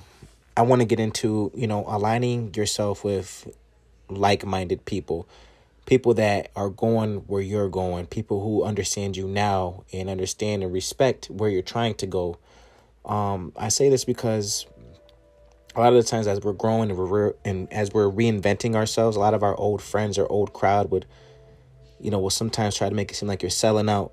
I 0.57 0.63
want 0.63 0.81
to 0.81 0.87
get 0.87 0.99
into 0.99 1.53
you 1.55 1.67
know 1.67 1.85
aligning 1.87 2.55
yourself 2.55 3.05
with 3.05 3.49
like-minded 4.09 4.87
people, 4.87 5.29
people 5.87 6.15
that 6.15 6.51
are 6.57 6.71
going 6.71 7.19
where 7.27 7.43
you're 7.43 7.69
going, 7.69 8.07
people 8.07 8.43
who 8.43 8.65
understand 8.65 9.17
you 9.17 9.29
now 9.29 9.85
and 9.93 10.09
understand 10.09 10.63
and 10.63 10.73
respect 10.73 11.27
where 11.27 11.51
you're 11.51 11.63
trying 11.63 11.95
to 11.97 12.07
go. 12.07 12.39
Um, 13.05 13.53
I 13.57 13.69
say 13.69 13.89
this 13.89 14.05
because 14.05 14.67
a 15.79 15.81
lot 15.81 15.95
of 15.95 16.05
the 16.05 16.09
times 16.09 16.27
as 16.27 16.41
we're 16.41 16.53
growing 16.53 16.91
and, 16.91 16.99
we're, 16.99 17.35
and 17.45 17.73
as 17.73 17.93
we're 17.93 18.11
reinventing 18.11 18.75
ourselves, 18.75 19.17
a 19.17 19.21
lot 19.21 19.33
of 19.33 19.43
our 19.43 19.57
old 19.57 19.81
friends 19.81 20.19
or 20.19 20.31
old 20.31 20.53
crowd 20.53 20.91
would 20.91 21.07
you 22.01 22.11
know, 22.11 22.19
will 22.19 22.31
sometimes 22.31 22.77
try 22.77 22.89
to 22.89 22.95
make 22.95 23.11
it 23.11 23.15
seem 23.15 23.29
like 23.29 23.43
you're 23.43 23.51
selling 23.51 23.89
out 23.89 24.13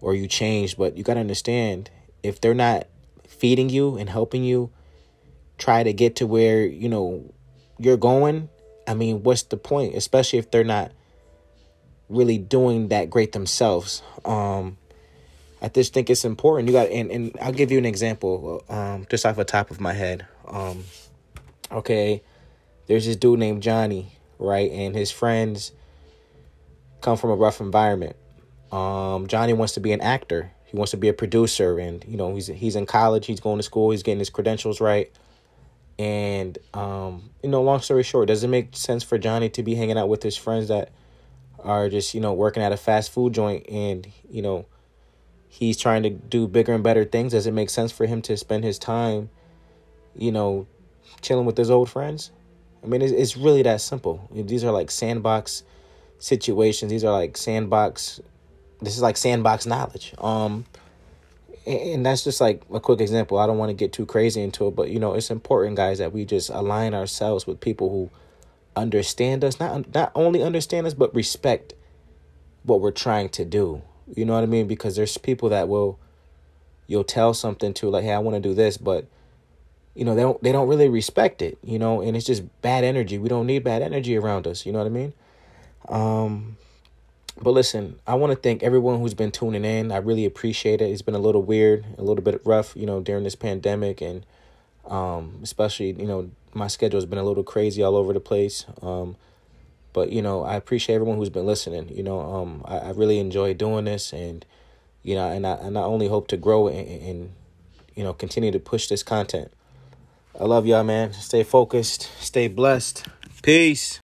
or 0.00 0.14
you 0.14 0.26
changed. 0.26 0.76
But 0.78 0.96
you 0.96 1.04
got 1.04 1.14
to 1.14 1.20
understand 1.20 1.90
if 2.22 2.40
they're 2.40 2.54
not 2.54 2.86
feeding 3.26 3.68
you 3.68 3.96
and 3.96 4.08
helping 4.08 4.44
you 4.44 4.70
try 5.58 5.82
to 5.82 5.92
get 5.92 6.16
to 6.16 6.26
where, 6.26 6.66
you 6.66 6.88
know, 6.88 7.32
you're 7.78 7.96
going, 7.96 8.48
I 8.86 8.94
mean, 8.94 9.22
what's 9.22 9.44
the 9.44 9.56
point? 9.56 9.94
Especially 9.94 10.38
if 10.38 10.50
they're 10.50 10.64
not 10.64 10.92
really 12.08 12.38
doing 12.38 12.88
that 12.88 13.10
great 13.10 13.32
themselves. 13.32 14.02
Um, 14.24 14.78
I 15.62 15.68
just 15.68 15.94
think 15.94 16.10
it's 16.10 16.24
important. 16.24 16.68
You 16.68 16.74
got, 16.74 16.88
and, 16.88 17.10
and 17.10 17.36
I'll 17.40 17.52
give 17.52 17.70
you 17.70 17.78
an 17.78 17.86
example, 17.86 18.64
um, 18.68 19.06
just 19.10 19.24
off 19.24 19.36
the 19.36 19.44
top 19.44 19.70
of 19.70 19.80
my 19.80 19.92
head. 19.92 20.26
Um, 20.46 20.84
okay, 21.72 22.22
there's 22.86 23.06
this 23.06 23.16
dude 23.16 23.38
named 23.38 23.62
Johnny, 23.62 24.12
right? 24.38 24.70
And 24.70 24.94
his 24.94 25.10
friends, 25.10 25.72
come 27.00 27.16
from 27.16 27.30
a 27.30 27.36
rough 27.36 27.60
environment. 27.60 28.16
Um, 28.72 29.26
Johnny 29.28 29.52
wants 29.52 29.74
to 29.74 29.80
be 29.80 29.92
an 29.92 30.00
actor. 30.00 30.52
He 30.64 30.76
wants 30.76 30.90
to 30.90 30.96
be 30.96 31.08
a 31.08 31.12
producer, 31.12 31.78
and 31.78 32.04
you 32.08 32.16
know 32.16 32.34
he's 32.34 32.48
he's 32.48 32.74
in 32.74 32.86
college. 32.86 33.26
He's 33.26 33.40
going 33.40 33.58
to 33.58 33.62
school. 33.62 33.90
He's 33.90 34.02
getting 34.02 34.18
his 34.18 34.30
credentials 34.30 34.80
right. 34.80 35.10
And 35.98 36.58
um, 36.74 37.30
you 37.42 37.48
know, 37.48 37.62
long 37.62 37.80
story 37.80 38.02
short, 38.02 38.28
does 38.28 38.42
it 38.42 38.48
make 38.48 38.76
sense 38.76 39.02
for 39.04 39.18
Johnny 39.18 39.48
to 39.50 39.62
be 39.62 39.76
hanging 39.76 39.96
out 39.96 40.08
with 40.08 40.22
his 40.22 40.36
friends 40.36 40.68
that 40.68 40.90
are 41.60 41.88
just 41.88 42.12
you 42.14 42.20
know 42.20 42.32
working 42.32 42.62
at 42.62 42.72
a 42.72 42.76
fast 42.76 43.12
food 43.12 43.32
joint, 43.32 43.66
and 43.70 44.06
you 44.28 44.42
know 44.42 44.66
he's 45.56 45.78
trying 45.78 46.02
to 46.02 46.10
do 46.10 46.46
bigger 46.46 46.74
and 46.74 46.84
better 46.84 47.04
things? 47.04 47.32
Does 47.32 47.46
it 47.46 47.52
make 47.52 47.70
sense 47.70 47.90
for 47.90 48.06
him 48.06 48.20
to 48.22 48.36
spend 48.36 48.62
his 48.62 48.78
time, 48.78 49.30
you 50.14 50.30
know, 50.30 50.66
chilling 51.22 51.46
with 51.46 51.56
his 51.56 51.70
old 51.70 51.88
friends? 51.88 52.30
I 52.84 52.86
mean, 52.86 53.00
it's, 53.00 53.12
it's 53.12 53.36
really 53.38 53.62
that 53.62 53.80
simple. 53.80 54.28
These 54.32 54.64
are 54.64 54.70
like 54.70 54.90
sandbox 54.90 55.62
situations. 56.18 56.90
These 56.90 57.04
are 57.04 57.12
like 57.12 57.38
sandbox. 57.38 58.20
This 58.82 58.96
is 58.96 59.02
like 59.02 59.16
sandbox 59.16 59.64
knowledge. 59.64 60.14
Um, 60.18 60.66
and 61.66 62.04
that's 62.04 62.22
just 62.22 62.40
like 62.40 62.62
a 62.72 62.78
quick 62.78 63.00
example. 63.00 63.38
I 63.38 63.46
don't 63.46 63.58
want 63.58 63.70
to 63.70 63.74
get 63.74 63.94
too 63.94 64.04
crazy 64.04 64.42
into 64.42 64.68
it, 64.68 64.76
but 64.76 64.90
you 64.90 65.00
know, 65.00 65.14
it's 65.14 65.30
important, 65.30 65.76
guys, 65.76 65.98
that 65.98 66.12
we 66.12 66.26
just 66.26 66.50
align 66.50 66.94
ourselves 66.94 67.46
with 67.46 67.60
people 67.60 67.88
who 67.88 68.10
understand 68.76 69.42
us, 69.42 69.58
not 69.58 69.92
not 69.94 70.12
only 70.14 70.42
understand 70.42 70.86
us, 70.86 70.94
but 70.94 71.14
respect 71.14 71.72
what 72.62 72.80
we're 72.80 72.90
trying 72.90 73.30
to 73.30 73.44
do. 73.44 73.82
You 74.14 74.24
know 74.24 74.34
what 74.34 74.42
I 74.42 74.46
mean? 74.46 74.66
Because 74.66 74.96
there's 74.96 75.18
people 75.18 75.48
that 75.50 75.68
will 75.68 75.98
you'll 76.86 77.04
tell 77.04 77.34
something 77.34 77.74
to 77.74 77.90
like, 77.90 78.04
"Hey, 78.04 78.12
I 78.12 78.18
want 78.18 78.40
to 78.40 78.48
do 78.48 78.54
this," 78.54 78.76
but 78.76 79.06
you 79.96 80.04
know, 80.04 80.14
they 80.14 80.22
don't 80.22 80.42
they 80.42 80.52
don't 80.52 80.68
really 80.68 80.88
respect 80.88 81.42
it, 81.42 81.58
you 81.64 81.78
know, 81.78 82.02
and 82.02 82.16
it's 82.16 82.26
just 82.26 82.42
bad 82.60 82.84
energy. 82.84 83.18
We 83.18 83.28
don't 83.28 83.46
need 83.46 83.64
bad 83.64 83.82
energy 83.82 84.16
around 84.16 84.46
us, 84.46 84.66
you 84.66 84.72
know 84.72 84.78
what 84.78 84.86
I 84.86 84.90
mean? 84.90 85.12
Um, 85.88 86.56
but 87.40 87.50
listen, 87.50 87.98
I 88.06 88.14
want 88.14 88.32
to 88.32 88.36
thank 88.36 88.62
everyone 88.62 89.00
who's 89.00 89.14
been 89.14 89.30
tuning 89.30 89.64
in. 89.64 89.90
I 89.90 89.96
really 89.96 90.24
appreciate 90.26 90.80
it. 90.80 90.90
It's 90.90 91.02
been 91.02 91.14
a 91.14 91.18
little 91.18 91.42
weird, 91.42 91.84
a 91.98 92.02
little 92.02 92.22
bit 92.22 92.40
rough, 92.44 92.76
you 92.76 92.86
know, 92.86 93.00
during 93.00 93.24
this 93.24 93.34
pandemic, 93.34 94.02
and 94.02 94.24
um, 94.86 95.40
especially 95.42 95.92
you 95.92 96.06
know 96.06 96.30
my 96.54 96.66
schedule 96.66 96.98
has 96.98 97.06
been 97.06 97.18
a 97.18 97.24
little 97.24 97.42
crazy 97.42 97.82
all 97.82 97.96
over 97.96 98.12
the 98.12 98.20
place. 98.20 98.66
Um, 98.82 99.16
but 99.96 100.12
you 100.12 100.20
know, 100.20 100.42
I 100.42 100.56
appreciate 100.56 100.94
everyone 100.94 101.16
who's 101.16 101.30
been 101.30 101.46
listening. 101.46 101.88
You 101.88 102.02
know, 102.02 102.20
um, 102.20 102.62
I, 102.66 102.76
I 102.76 102.90
really 102.90 103.18
enjoy 103.18 103.54
doing 103.54 103.86
this, 103.86 104.12
and 104.12 104.44
you 105.02 105.14
know, 105.14 105.26
and 105.26 105.46
I 105.46 105.52
and 105.52 105.78
I 105.78 105.80
only 105.84 106.06
hope 106.06 106.28
to 106.28 106.36
grow 106.36 106.68
and, 106.68 106.86
and 106.86 107.32
you 107.94 108.04
know 108.04 108.12
continue 108.12 108.52
to 108.52 108.58
push 108.58 108.88
this 108.88 109.02
content. 109.02 109.50
I 110.38 110.44
love 110.44 110.66
y'all, 110.66 110.84
man. 110.84 111.14
Stay 111.14 111.44
focused, 111.44 112.10
stay 112.20 112.46
blessed. 112.46 113.06
Peace. 113.42 114.00